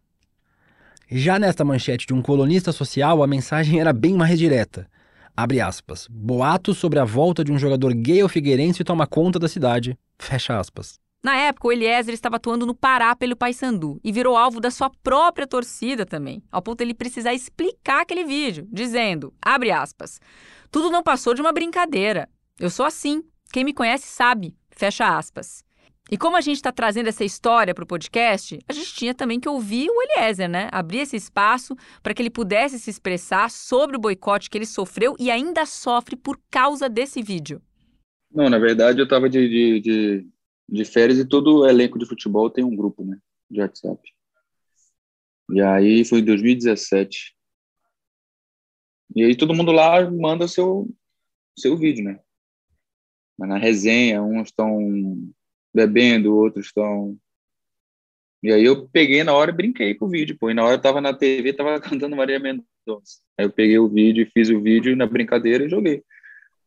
[1.09, 4.87] Já nesta manchete de um colunista social, a mensagem era bem mais direta.
[5.35, 6.07] Abre aspas.
[6.09, 9.97] Boatos sobre a volta de um jogador gay ao Figueirense toma conta da cidade.
[10.17, 10.99] Fecha aspas.
[11.27, 14.89] Na época, o Eliezer estava atuando no Pará pelo Paysandu e virou alvo da sua
[15.03, 20.21] própria torcida também, ao ponto de ele precisar explicar aquele vídeo, dizendo, abre aspas,
[20.71, 22.29] tudo não passou de uma brincadeira.
[22.57, 23.25] Eu sou assim.
[23.51, 24.55] Quem me conhece sabe.
[24.71, 25.65] Fecha aspas.
[26.09, 29.37] E como a gente está trazendo essa história para o podcast, a gente tinha também
[29.37, 30.69] que ouvir o Eliezer, né?
[30.71, 35.13] Abrir esse espaço para que ele pudesse se expressar sobre o boicote que ele sofreu
[35.19, 37.61] e ainda sofre por causa desse vídeo.
[38.33, 40.27] Não, na verdade eu estava de, de, de,
[40.67, 43.17] de, férias e todo elenco de futebol tem um grupo, né?
[43.49, 44.01] De WhatsApp.
[45.51, 47.35] E aí foi em 2017.
[49.15, 50.89] E aí todo mundo lá manda seu,
[51.57, 52.19] seu vídeo, né?
[53.37, 55.31] Mas na resenha, uns estão
[55.73, 57.17] bebendo, outros estão.
[58.43, 60.49] E aí eu peguei na hora e brinquei com o vídeo, pô.
[60.49, 63.21] E na hora eu tava na TV, tava cantando Maria Mendonça.
[63.37, 66.03] Aí eu peguei o vídeo fiz o vídeo na brincadeira e joguei.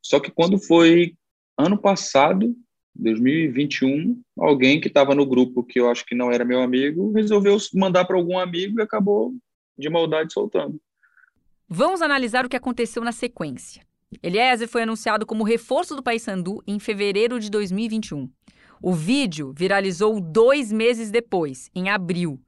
[0.03, 1.15] Só que quando foi
[1.59, 2.57] ano passado,
[2.94, 7.57] 2021, alguém que estava no grupo que eu acho que não era meu amigo, resolveu
[7.74, 9.35] mandar para algum amigo e acabou
[9.79, 10.81] de maldade soltando.
[11.68, 13.83] Vamos analisar o que aconteceu na sequência.
[14.22, 18.29] Eliezer foi anunciado como reforço do Paysandu em fevereiro de 2021.
[18.83, 22.40] O vídeo viralizou dois meses depois, em abril.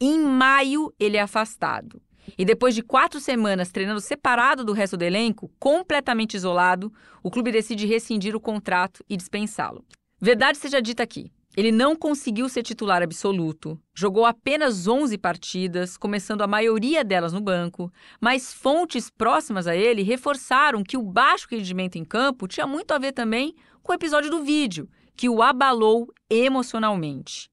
[0.00, 2.02] Em maio, ele é afastado.
[2.36, 7.52] E depois de quatro semanas treinando separado do resto do elenco, completamente isolado, o clube
[7.52, 9.84] decide rescindir o contrato e dispensá-lo.
[10.20, 16.42] Verdade seja dita aqui, ele não conseguiu ser titular absoluto, jogou apenas 11 partidas, começando
[16.42, 21.96] a maioria delas no banco, mas fontes próximas a ele reforçaram que o baixo rendimento
[21.96, 26.06] em campo tinha muito a ver também com o episódio do vídeo, que o abalou
[26.30, 27.50] emocionalmente.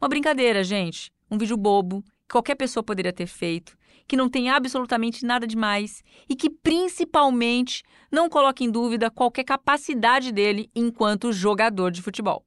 [0.00, 1.12] Uma brincadeira, gente.
[1.30, 6.02] Um vídeo bobo, que qualquer pessoa poderia ter feito, que não tem absolutamente nada demais
[6.28, 12.44] e que principalmente não coloca em dúvida qualquer capacidade dele enquanto jogador de futebol.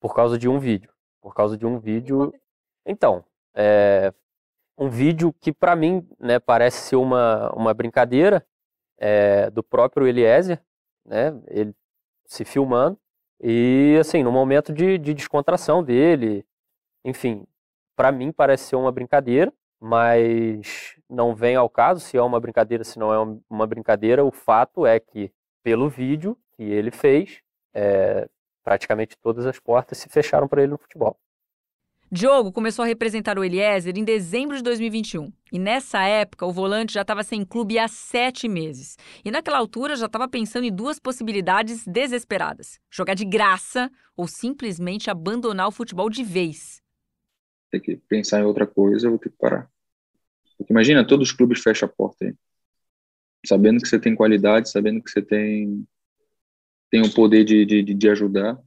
[0.00, 0.90] Por causa de um vídeo.
[1.20, 2.32] Por causa de um vídeo.
[2.86, 4.12] Então, é
[4.80, 8.46] um vídeo que para mim né, parece ser uma, uma brincadeira
[8.96, 10.58] é, do próprio Eliezer,
[11.04, 11.74] né, ele
[12.24, 12.98] se filmando,
[13.42, 16.46] e, assim, no momento de, de descontração dele,
[17.04, 17.46] enfim,
[17.94, 22.84] para mim parece ser uma brincadeira, mas não vem ao caso se é uma brincadeira,
[22.84, 24.24] se não é uma brincadeira.
[24.24, 27.40] O fato é que, pelo vídeo que ele fez,
[27.72, 28.28] é,
[28.62, 31.18] praticamente todas as portas se fecharam para ele no futebol.
[32.12, 35.32] Diogo começou a representar o Eliezer em dezembro de 2021.
[35.52, 38.96] E nessa época, o volante já estava sem clube há sete meses.
[39.24, 45.08] E naquela altura já estava pensando em duas possibilidades desesperadas: jogar de graça ou simplesmente
[45.08, 46.79] abandonar o futebol de vez.
[47.70, 49.70] Tem que pensar em outra coisa, eu vou ter que parar.
[50.58, 52.34] Porque imagina, todos os clubes fecham a porta aí.
[53.46, 55.86] Sabendo que você tem qualidade, sabendo que você tem,
[56.90, 58.58] tem o poder de, de, de ajudar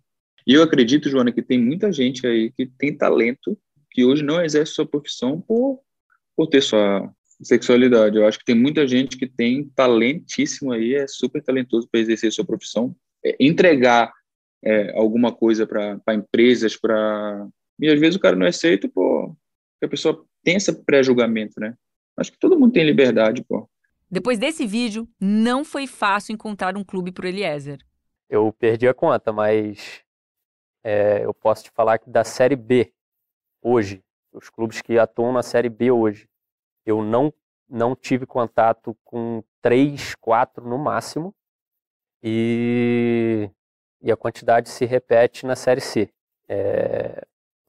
[0.46, 3.58] e eu acredito, Joana, que tem muita gente aí que tem talento,
[3.90, 5.80] que hoje não exerce sua profissão por,
[6.36, 7.10] por ter sua
[7.42, 8.18] sexualidade.
[8.18, 12.32] Eu acho que tem muita gente que tem talentíssimo aí, é super talentoso para exercer
[12.32, 14.12] sua profissão, é, entregar
[14.62, 17.48] é, alguma coisa para empresas, para
[17.80, 19.36] e às vezes o cara não aceita, pô,
[19.82, 21.76] a pessoa tem esse pré-julgamento, né?
[22.18, 23.70] Acho que todo mundo tem liberdade, pô.
[24.10, 27.80] Depois desse vídeo, não foi fácil encontrar um clube para Eliezer.
[28.30, 30.04] Eu perdi a conta, mas
[30.84, 32.94] é, eu posso te falar que da Série B,
[33.62, 36.28] hoje, os clubes que atuam na Série B hoje,
[36.86, 37.34] eu não,
[37.68, 41.34] não tive contato com três, quatro no máximo,
[42.22, 43.50] e,
[44.02, 46.10] e a quantidade se repete na Série C.
[46.48, 47.26] É,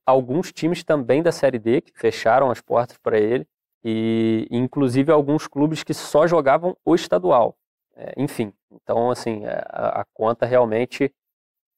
[0.07, 3.47] alguns times também da Série D que fecharam as portas para ele,
[3.83, 7.57] e inclusive alguns clubes que só jogavam o estadual.
[7.97, 11.13] É, enfim, então assim, é, a, a conta realmente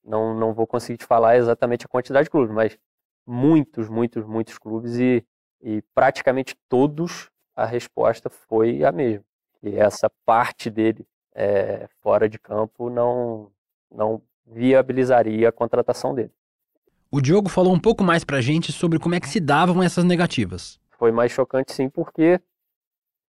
[0.05, 2.79] não, não vou conseguir te falar exatamente a quantidade de clubes, mas
[3.27, 5.27] muitos, muitos, muitos clubes e,
[5.61, 9.25] e praticamente todos a resposta foi a mesma.
[9.63, 13.51] E essa parte dele é, fora de campo não,
[13.91, 16.33] não viabilizaria a contratação dele.
[17.17, 20.05] O Diogo falou um pouco mais pra gente sobre como é que se davam essas
[20.05, 20.79] negativas.
[20.99, 22.39] Foi mais chocante sim, porque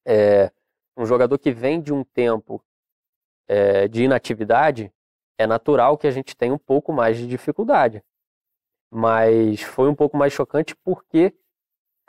[0.05, 0.51] é,
[0.96, 2.61] um jogador que vem de um tempo
[3.46, 4.92] é, de inatividade,
[5.38, 8.03] é natural que a gente tenha um pouco mais de dificuldade.
[8.90, 11.33] Mas foi um pouco mais chocante porque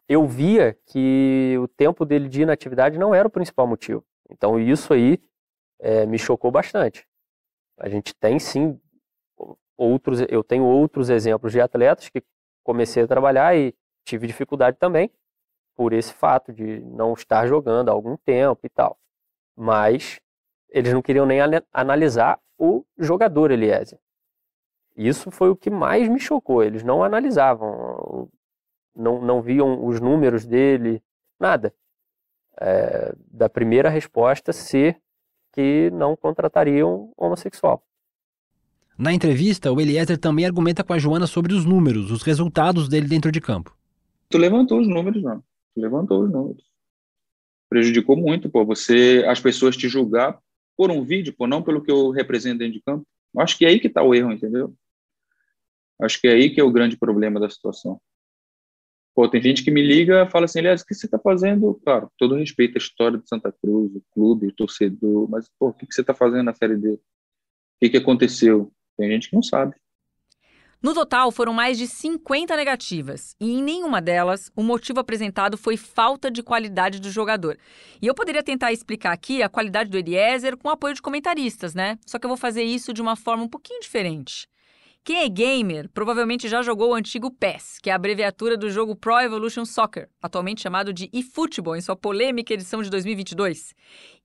[0.09, 4.03] eu via que o tempo dele de inatividade não era o principal motivo.
[4.31, 5.21] Então isso aí
[5.77, 7.07] é, me chocou bastante.
[7.77, 8.81] A gente tem sim
[9.77, 12.23] outros, eu tenho outros exemplos de atletas que
[12.63, 15.11] comecei a trabalhar e tive dificuldade também
[15.75, 18.97] por esse fato de não estar jogando há algum tempo e tal.
[19.55, 20.19] Mas
[20.69, 21.39] eles não queriam nem
[21.71, 23.99] analisar o jogador Eliezer.
[24.95, 26.63] Isso foi o que mais me chocou.
[26.63, 28.29] Eles não analisavam,
[28.95, 31.03] não, não viam os números dele,
[31.39, 31.73] nada.
[32.59, 34.99] É, da primeira resposta ser
[35.53, 37.86] que não contratariam homossexual.
[38.97, 43.07] Na entrevista, o Eliezer também argumenta com a Joana sobre os números, os resultados dele
[43.07, 43.77] dentro de campo.
[44.27, 45.39] Tu levantou os números, não.
[45.75, 46.63] Tu levantou os números.
[47.69, 50.39] Prejudicou muito, pô, você, as pessoas te julgar
[50.75, 53.05] por um vídeo, pô, não pelo que eu represento dentro de campo.
[53.37, 54.73] Acho que é aí que está o erro, entendeu?
[56.01, 57.99] Acho que é aí que é o grande problema da situação.
[59.13, 61.73] Pô, tem gente que me liga fala assim, aliás, o que você está fazendo?
[61.83, 65.73] Claro, todo respeito à história de Santa Cruz, o clube, o torcedor, mas, pô, o
[65.73, 66.93] que você está fazendo na Série D?
[66.93, 66.99] O
[67.79, 68.71] que, que aconteceu?
[68.97, 69.75] Tem gente que não sabe.
[70.81, 75.75] No total, foram mais de 50 negativas, e em nenhuma delas o motivo apresentado foi
[75.75, 77.57] falta de qualidade do jogador.
[77.99, 81.97] E eu poderia tentar explicar aqui a qualidade do Eliezer com apoio de comentaristas, né?
[82.05, 84.47] Só que eu vou fazer isso de uma forma um pouquinho diferente.
[85.07, 88.93] Quem é gamer provavelmente já jogou o antigo PES, que é a abreviatura do jogo
[88.93, 93.73] Pro Evolution Soccer, atualmente chamado de eFootball em sua polêmica edição de 2022.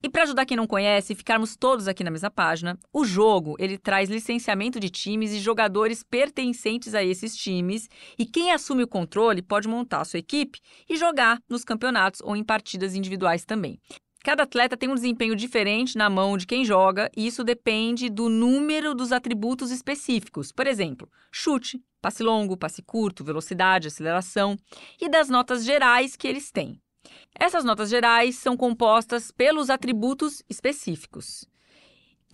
[0.02, 3.54] E para ajudar quem não conhece e ficarmos todos aqui na mesma página, o jogo
[3.60, 8.88] ele traz licenciamento de times e jogadores pertencentes a esses times, e quem assume o
[8.88, 10.58] controle pode montar a sua equipe
[10.90, 13.78] e jogar nos campeonatos ou em partidas individuais também.
[14.24, 18.28] Cada atleta tem um desempenho diferente na mão de quem joga, e isso depende do
[18.28, 20.52] número dos atributos específicos.
[20.52, 24.56] Por exemplo, chute, passe longo, passe curto, velocidade, aceleração
[25.00, 26.80] e das notas gerais que eles têm.
[27.34, 31.44] Essas notas gerais são compostas pelos atributos específicos.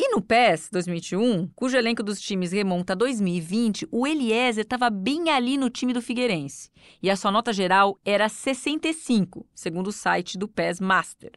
[0.00, 5.28] E no PES 2021, cujo elenco dos times remonta a 2020, o Eliezer estava bem
[5.30, 6.70] ali no time do Figueirense.
[7.02, 11.32] E a sua nota geral era 65, segundo o site do PES Master.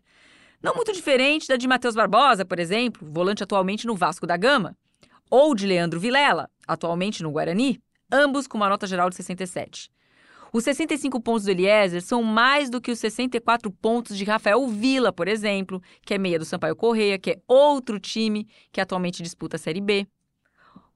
[0.62, 4.78] Não muito diferente da de Matheus Barbosa, por exemplo, volante atualmente no Vasco da Gama,
[5.30, 9.90] ou de Leandro Vilela, atualmente no Guarani, ambos com uma nota geral de 67.
[10.54, 15.12] Os 65 pontos do Eliezer são mais do que os 64 pontos de Rafael Vila,
[15.12, 19.56] por exemplo, que é meia do Sampaio Correia, que é outro time que atualmente disputa
[19.56, 20.06] a Série B.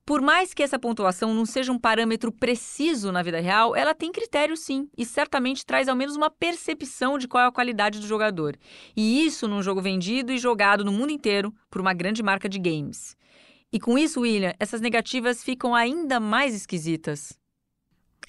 [0.05, 4.11] Por mais que essa pontuação não seja um parâmetro preciso na vida real, ela tem
[4.11, 8.05] critério sim, e certamente traz ao menos uma percepção de qual é a qualidade do
[8.05, 8.55] jogador.
[8.95, 12.59] E isso num jogo vendido e jogado no mundo inteiro por uma grande marca de
[12.59, 13.17] games.
[13.73, 17.33] E com isso, William, essas negativas ficam ainda mais esquisitas.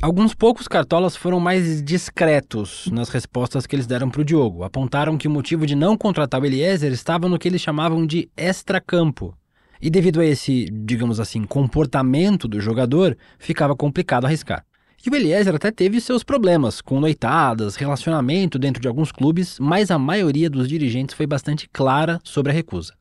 [0.00, 4.64] Alguns poucos cartolas foram mais discretos nas respostas que eles deram para o Diogo.
[4.64, 8.30] Apontaram que o motivo de não contratar o Eliezer estava no que eles chamavam de
[8.34, 9.36] extracampo.
[9.80, 14.64] E devido a esse, digamos assim, comportamento do jogador, ficava complicado arriscar.
[15.06, 19.90] E o Eliezer até teve seus problemas com noitadas, relacionamento dentro de alguns clubes, mas
[19.90, 22.94] a maioria dos dirigentes foi bastante clara sobre a recusa.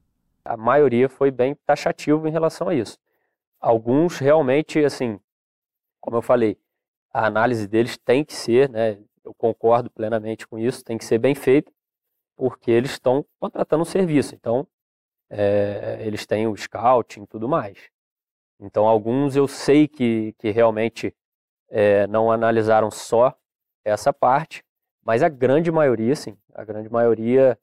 [0.43, 2.99] A maioria foi bem taxativo em relação a isso.
[3.59, 5.19] Alguns realmente, assim,
[5.99, 6.55] como eu falei,
[7.11, 8.99] a análise deles tem que ser, né?
[9.23, 11.71] Eu concordo plenamente com isso, tem que ser bem feita,
[12.35, 14.35] porque eles estão contratando um serviço.
[14.35, 14.67] Então,
[15.29, 17.77] é, eles têm o scouting e tudo mais.
[18.59, 21.13] Então, alguns eu sei que, que realmente
[21.69, 23.35] é, não analisaram só
[23.83, 24.63] essa parte,
[25.03, 26.37] mas a grande maioria, sim.
[26.53, 27.59] A grande maioria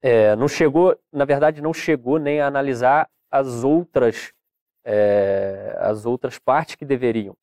[0.00, 4.32] é, não chegou, na verdade, não chegou nem a analisar as outras,
[4.84, 7.36] é, as outras partes que deveriam.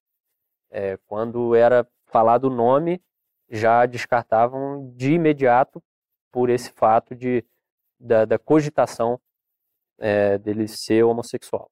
[1.08, 3.02] Quando era falado o nome,
[3.50, 5.82] já descartavam de imediato
[6.32, 7.44] por esse fato de,
[8.00, 9.20] da, da cogitação
[10.00, 11.70] é, dele ser homossexual.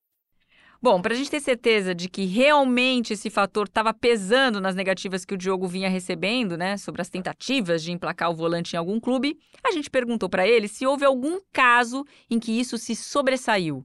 [0.79, 5.25] Bom, para a gente ter certeza de que realmente esse fator estava pesando nas negativas
[5.25, 8.99] que o Diogo vinha recebendo, né, sobre as tentativas de emplacar o volante em algum
[8.99, 13.83] clube, a gente perguntou para ele se houve algum caso em que isso se sobressaiu.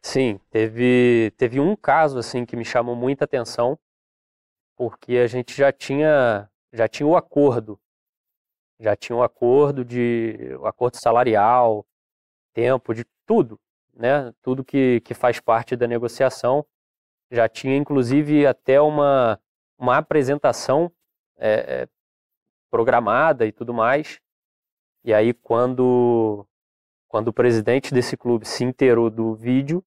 [0.00, 3.78] Sim, teve, teve um caso assim que me chamou muita atenção,
[4.76, 7.78] porque a gente já tinha já tinha o acordo,
[8.78, 11.84] já tinha o acordo de o acordo salarial,
[12.56, 13.60] tempo, de tudo,
[13.94, 14.32] né?
[14.40, 16.64] Tudo que, que faz parte da negociação.
[17.30, 19.38] Já tinha inclusive até uma
[19.78, 20.90] uma apresentação
[21.36, 21.88] é, é,
[22.70, 24.18] programada e tudo mais.
[25.04, 26.46] E aí quando
[27.08, 29.84] quando o presidente desse clube se inteirou do vídeo,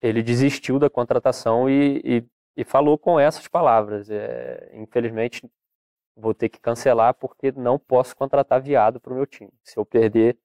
[0.00, 2.24] ele desistiu da contratação e, e,
[2.56, 5.48] e falou com essas palavras: é, infelizmente
[6.16, 9.52] vou ter que cancelar porque não posso contratar viado para o meu time.
[9.62, 10.36] Se eu perder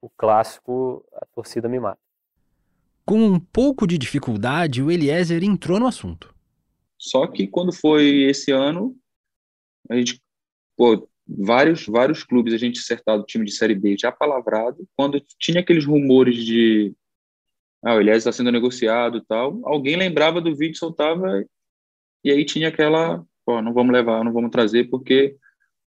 [0.00, 2.00] o clássico, a torcida me mata.
[3.04, 6.34] Com um pouco de dificuldade, o Eliezer entrou no assunto.
[6.98, 8.96] Só que quando foi esse ano,
[9.88, 10.20] a gente,
[10.76, 15.20] pô, vários, vários clubes a gente acertado o time de Série B já palavrado, quando
[15.38, 16.94] tinha aqueles rumores de
[17.82, 21.44] ah, o Eliezer está sendo negociado e tal, alguém lembrava do vídeo, soltava
[22.22, 25.36] e aí tinha aquela, pô, não vamos levar, não vamos trazer porque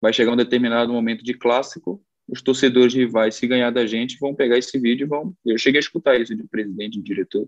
[0.01, 4.33] vai chegar um determinado momento de clássico, os torcedores rivais, se ganhar da gente, vão
[4.33, 5.35] pegar esse vídeo e vão...
[5.45, 7.47] Eu cheguei a escutar isso de presidente, de diretor.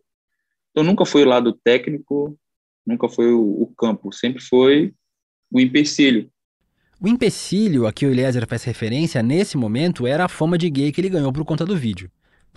[0.71, 2.38] Então nunca foi o lado técnico,
[2.86, 4.93] nunca foi o, o campo, sempre foi
[5.51, 6.30] o empecilho.
[6.99, 10.91] O empecilho a que o Eliezer faz referência nesse momento era a fama de gay
[10.91, 12.09] que ele ganhou por conta do vídeo.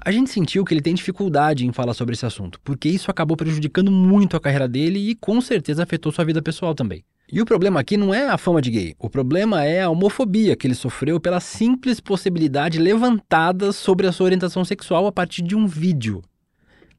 [0.03, 3.37] A gente sentiu que ele tem dificuldade em falar sobre esse assunto, porque isso acabou
[3.37, 7.05] prejudicando muito a carreira dele e com certeza afetou sua vida pessoal também.
[7.33, 10.57] E o problema aqui não é a fama de gay, o problema é a homofobia
[10.57, 15.55] que ele sofreu pela simples possibilidade levantada sobre a sua orientação sexual a partir de
[15.55, 16.23] um vídeo.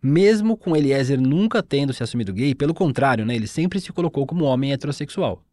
[0.02, 4.26] Mesmo com Eliezer nunca tendo se assumido gay, pelo contrário, né, ele sempre se colocou
[4.26, 5.44] como homem heterossexual.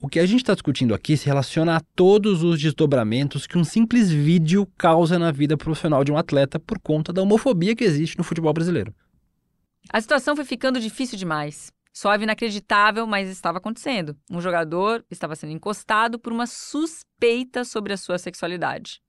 [0.00, 3.64] O que a gente está discutindo aqui se relaciona a todos os desdobramentos que um
[3.64, 8.16] simples vídeo causa na vida profissional de um atleta por conta da homofobia que existe
[8.16, 8.94] no futebol brasileiro.
[9.90, 11.75] A situação foi ficando difícil demais.
[11.96, 14.14] Suave inacreditável, mas estava acontecendo.
[14.30, 19.00] Um jogador estava sendo encostado por uma suspeita sobre a sua sexualidade.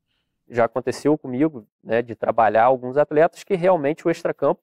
[0.48, 4.62] Já aconteceu comigo, né, de trabalhar alguns atletas que realmente o extracampo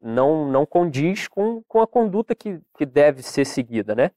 [0.00, 4.10] não, não condiz com, com a conduta que, que deve ser seguida, né?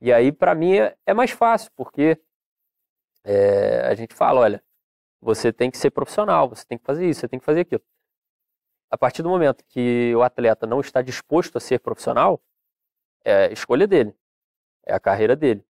[0.00, 2.16] E aí, para mim, é, é, mais fácil, porque
[3.24, 4.62] é, a gente fala, olha,
[5.20, 7.82] você tem que ser profissional, você tem que fazer isso, você tem que fazer aquilo.
[8.94, 12.40] A partir do momento que o atleta não está disposto a ser profissional,
[13.24, 14.14] é escolha dele,
[14.86, 15.64] é a carreira dele.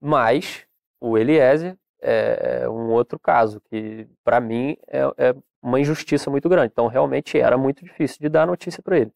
[0.00, 0.66] Mas
[1.00, 6.72] o Eliezer é um outro caso, que para mim é, é uma injustiça muito grande.
[6.72, 9.12] Então, realmente era muito difícil de dar notícia para ele.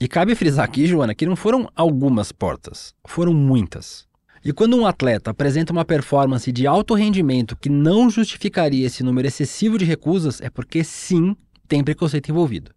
[0.00, 4.06] E cabe frisar aqui, Joana, que não foram algumas portas, foram muitas.
[4.44, 9.26] E quando um atleta apresenta uma performance de alto rendimento que não justificaria esse número
[9.26, 11.36] excessivo de recusas, é porque sim,
[11.70, 12.74] tem preconceito envolvido.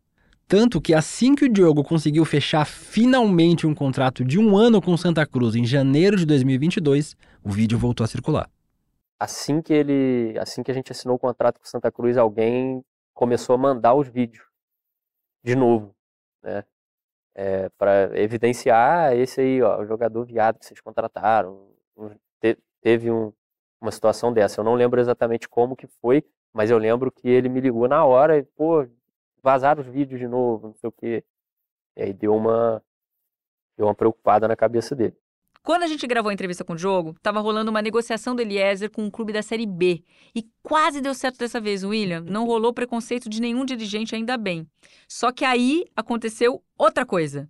[0.48, 4.96] Tanto que assim que o Diogo conseguiu fechar finalmente um contrato de um ano com
[4.96, 8.50] Santa Cruz em janeiro de 2022, o vídeo voltou a circular
[9.24, 12.84] assim que ele, assim que a gente assinou o contrato com Santa Cruz, alguém
[13.14, 14.46] começou a mandar os vídeos
[15.42, 15.96] de novo,
[16.42, 16.64] né?
[17.36, 21.68] É, para evidenciar esse aí, ó, o jogador viado que vocês contrataram.
[22.40, 23.34] Te, teve um,
[23.82, 24.62] uma situação dessa.
[24.62, 26.24] Eu não lembro exatamente como que foi,
[26.54, 28.88] mas eu lembro que ele me ligou na hora e, pô,
[29.42, 31.24] vazaram os vídeos de novo, não sei o quê.
[31.98, 32.82] E aí deu uma,
[33.78, 35.16] deu uma preocupada na cabeça dele.
[35.64, 38.92] Quando a gente gravou a entrevista com o Diogo, estava rolando uma negociação do Eliezer
[38.92, 40.04] com um clube da Série B.
[40.36, 42.20] E quase deu certo dessa vez, William.
[42.20, 44.68] Não rolou preconceito de nenhum dirigente, ainda bem.
[45.08, 47.50] Só que aí aconteceu outra coisa.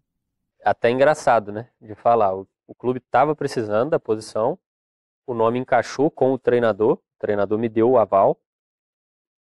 [0.63, 1.69] Até engraçado, né?
[1.81, 2.35] De falar.
[2.35, 4.59] O, o clube estava precisando da posição,
[5.25, 8.39] o nome encaixou com o treinador, o treinador me deu o aval.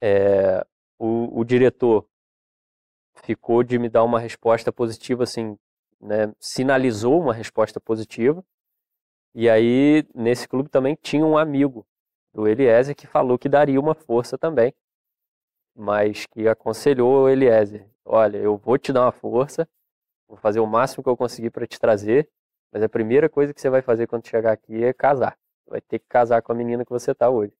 [0.00, 0.64] É,
[0.98, 2.06] o, o diretor
[3.24, 5.56] ficou de me dar uma resposta positiva, assim,
[6.00, 8.44] né, sinalizou uma resposta positiva.
[9.34, 11.86] E aí, nesse clube também tinha um amigo
[12.32, 14.74] do Eliezer que falou que daria uma força também,
[15.74, 19.68] mas que aconselhou o Eliezer: olha, eu vou te dar uma força,
[20.28, 22.28] vou fazer o máximo que eu conseguir para te trazer,
[22.72, 25.38] mas a primeira coisa que você vai fazer quando chegar aqui é casar.
[25.66, 27.52] Vai ter que casar com a menina que você está hoje.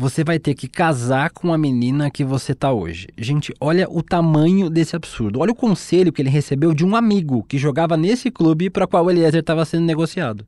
[0.00, 3.08] Você vai ter que casar com a menina que você tá hoje.
[3.18, 5.40] Gente, olha o tamanho desse absurdo.
[5.40, 9.04] Olha o conselho que ele recebeu de um amigo que jogava nesse clube para qual
[9.04, 10.46] o Eliezer estava sendo negociado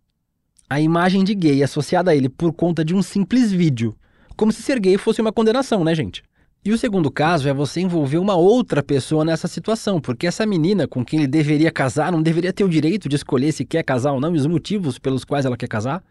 [0.71, 3.93] a imagem de gay associada a ele por conta de um simples vídeo.
[4.37, 6.23] Como se ser gay fosse uma condenação, né, gente?
[6.65, 10.87] E o segundo caso é você envolver uma outra pessoa nessa situação, porque essa menina
[10.87, 14.13] com quem ele deveria casar não deveria ter o direito de escolher se quer casar
[14.13, 16.05] ou não e os motivos pelos quais ela quer casar.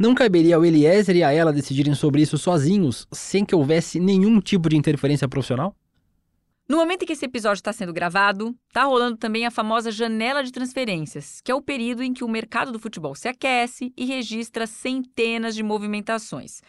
[0.00, 4.40] Não caberia ao Eliezer e a ela decidirem sobre isso sozinhos, sem que houvesse nenhum
[4.40, 5.76] tipo de interferência profissional?
[6.66, 10.42] No momento em que esse episódio está sendo gravado, está rolando também a famosa janela
[10.42, 14.06] de transferências, que é o período em que o mercado do futebol se aquece e
[14.06, 16.62] registra centenas de movimentações.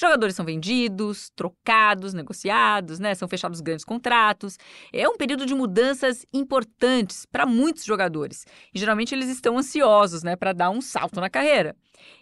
[0.00, 3.16] Jogadores são vendidos, trocados, negociados, né?
[3.16, 4.56] São fechados grandes contratos.
[4.92, 8.46] É um período de mudanças importantes para muitos jogadores.
[8.72, 11.74] E geralmente eles estão ansiosos, né, para dar um salto na carreira.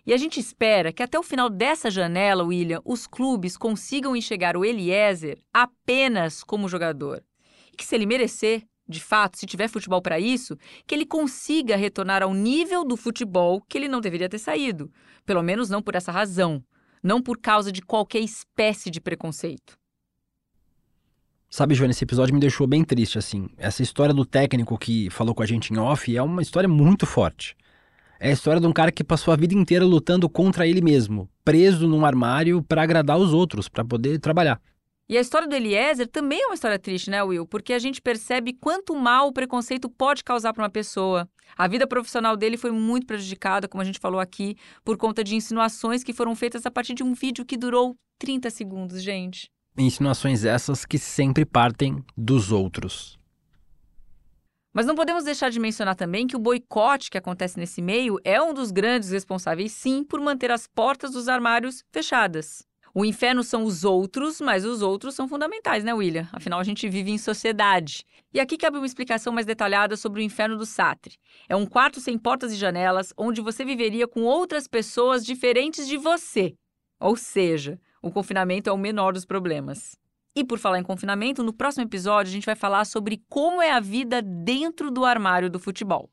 [0.07, 4.57] E a gente espera que até o final dessa janela, William, os clubes consigam enxergar
[4.57, 7.23] o Eliezer apenas como jogador.
[7.71, 10.57] E que se ele merecer, de fato, se tiver futebol para isso,
[10.87, 14.91] que ele consiga retornar ao nível do futebol que ele não deveria ter saído.
[15.27, 16.65] Pelo menos não por essa razão
[17.07, 19.79] não por causa de qualquer espécie de preconceito.
[21.49, 23.49] Sabe, Joana, esse episódio me deixou bem triste, assim.
[23.57, 27.07] Essa história do técnico que falou com a gente em off é uma história muito
[27.07, 27.57] forte.
[28.19, 31.31] É a história de um cara que passou a vida inteira lutando contra ele mesmo,
[31.45, 34.61] preso num armário para agradar os outros, para poder trabalhar.
[35.09, 37.47] E a história do Eliezer também é uma história triste, né, Will?
[37.47, 41.29] Porque a gente percebe quanto mal o preconceito pode causar para uma pessoa.
[41.57, 45.35] A vida profissional dele foi muito prejudicada, como a gente falou aqui, por conta de
[45.35, 49.51] insinuações que foram feitas a partir de um vídeo que durou 30 segundos, gente.
[49.77, 53.19] Insinuações essas que sempre partem dos outros.
[54.73, 58.41] Mas não podemos deixar de mencionar também que o boicote que acontece nesse meio é
[58.43, 62.63] um dos grandes responsáveis, sim, por manter as portas dos armários fechadas.
[62.99, 66.27] O inferno são os outros, mas os outros são fundamentais, né, William?
[66.33, 68.03] Afinal, a gente vive em sociedade.
[68.33, 71.19] E aqui cabe uma explicação mais detalhada sobre o inferno do Sartre.
[71.47, 75.99] É um quarto sem portas e janelas, onde você viveria com outras pessoas diferentes de
[75.99, 76.55] você.
[76.99, 79.99] Ou seja, o confinamento é o menor dos problemas.
[80.35, 83.73] E por falar em confinamento, no próximo episódio a gente vai falar sobre como é
[83.73, 86.09] a vida dentro do armário do futebol.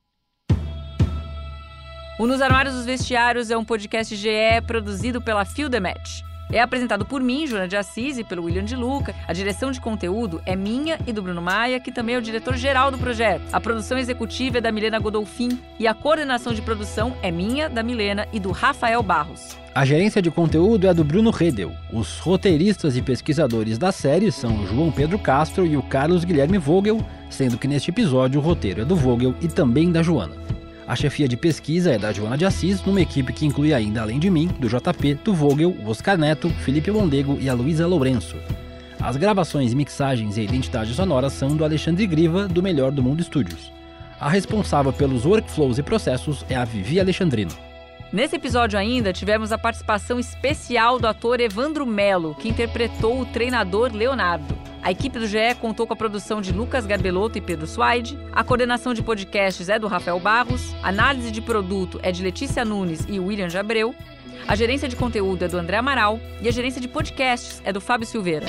[2.19, 6.32] O Nos Armários dos Vestiários é um podcast GE produzido pela The Match.
[6.52, 9.16] É apresentado por mim, Joana de Assis, e pelo William de Luca.
[9.28, 12.91] A direção de conteúdo é minha e do Bruno Maia, que também é o diretor-geral
[12.91, 13.44] do projeto.
[13.52, 17.82] A produção executiva é da Milena Godolfin e a coordenação de produção é minha, da
[17.82, 19.58] Milena e do Rafael Barros.
[19.76, 21.72] A gerência de conteúdo é do Bruno Redel.
[21.91, 27.04] Os roteiristas e pesquisadores da série são João Pedro Castro e o Carlos Guilherme Vogel,
[27.28, 30.36] sendo que neste episódio o roteiro é do Vogel e também da Joana.
[30.86, 34.19] A chefia de pesquisa é da Joana de Assis, numa equipe que inclui ainda, além
[34.19, 38.36] de mim, do JP, do Vogel, o Oscar Neto, Felipe Mondego e a Luísa Lourenço.
[39.01, 43.71] As gravações, mixagens e identidade sonora são do Alexandre Griva, do Melhor do Mundo Studios.
[44.19, 47.51] A responsável pelos workflows e processos é a Vivi Alexandrino.
[48.11, 53.91] Nesse episódio ainda, tivemos a participação especial do ator Evandro Melo, que interpretou o treinador
[53.93, 54.72] Leonardo.
[54.84, 58.19] A equipe do GE contou com a produção de Lucas Garbelotto e Pedro Suaide.
[58.34, 60.75] A coordenação de podcasts é do Rafael Barros.
[60.84, 63.95] A análise de produto é de Letícia Nunes e William Jabreu.
[64.45, 66.19] A gerência de conteúdo é do André Amaral.
[66.41, 68.45] E a gerência de podcasts é do Fábio Silveira.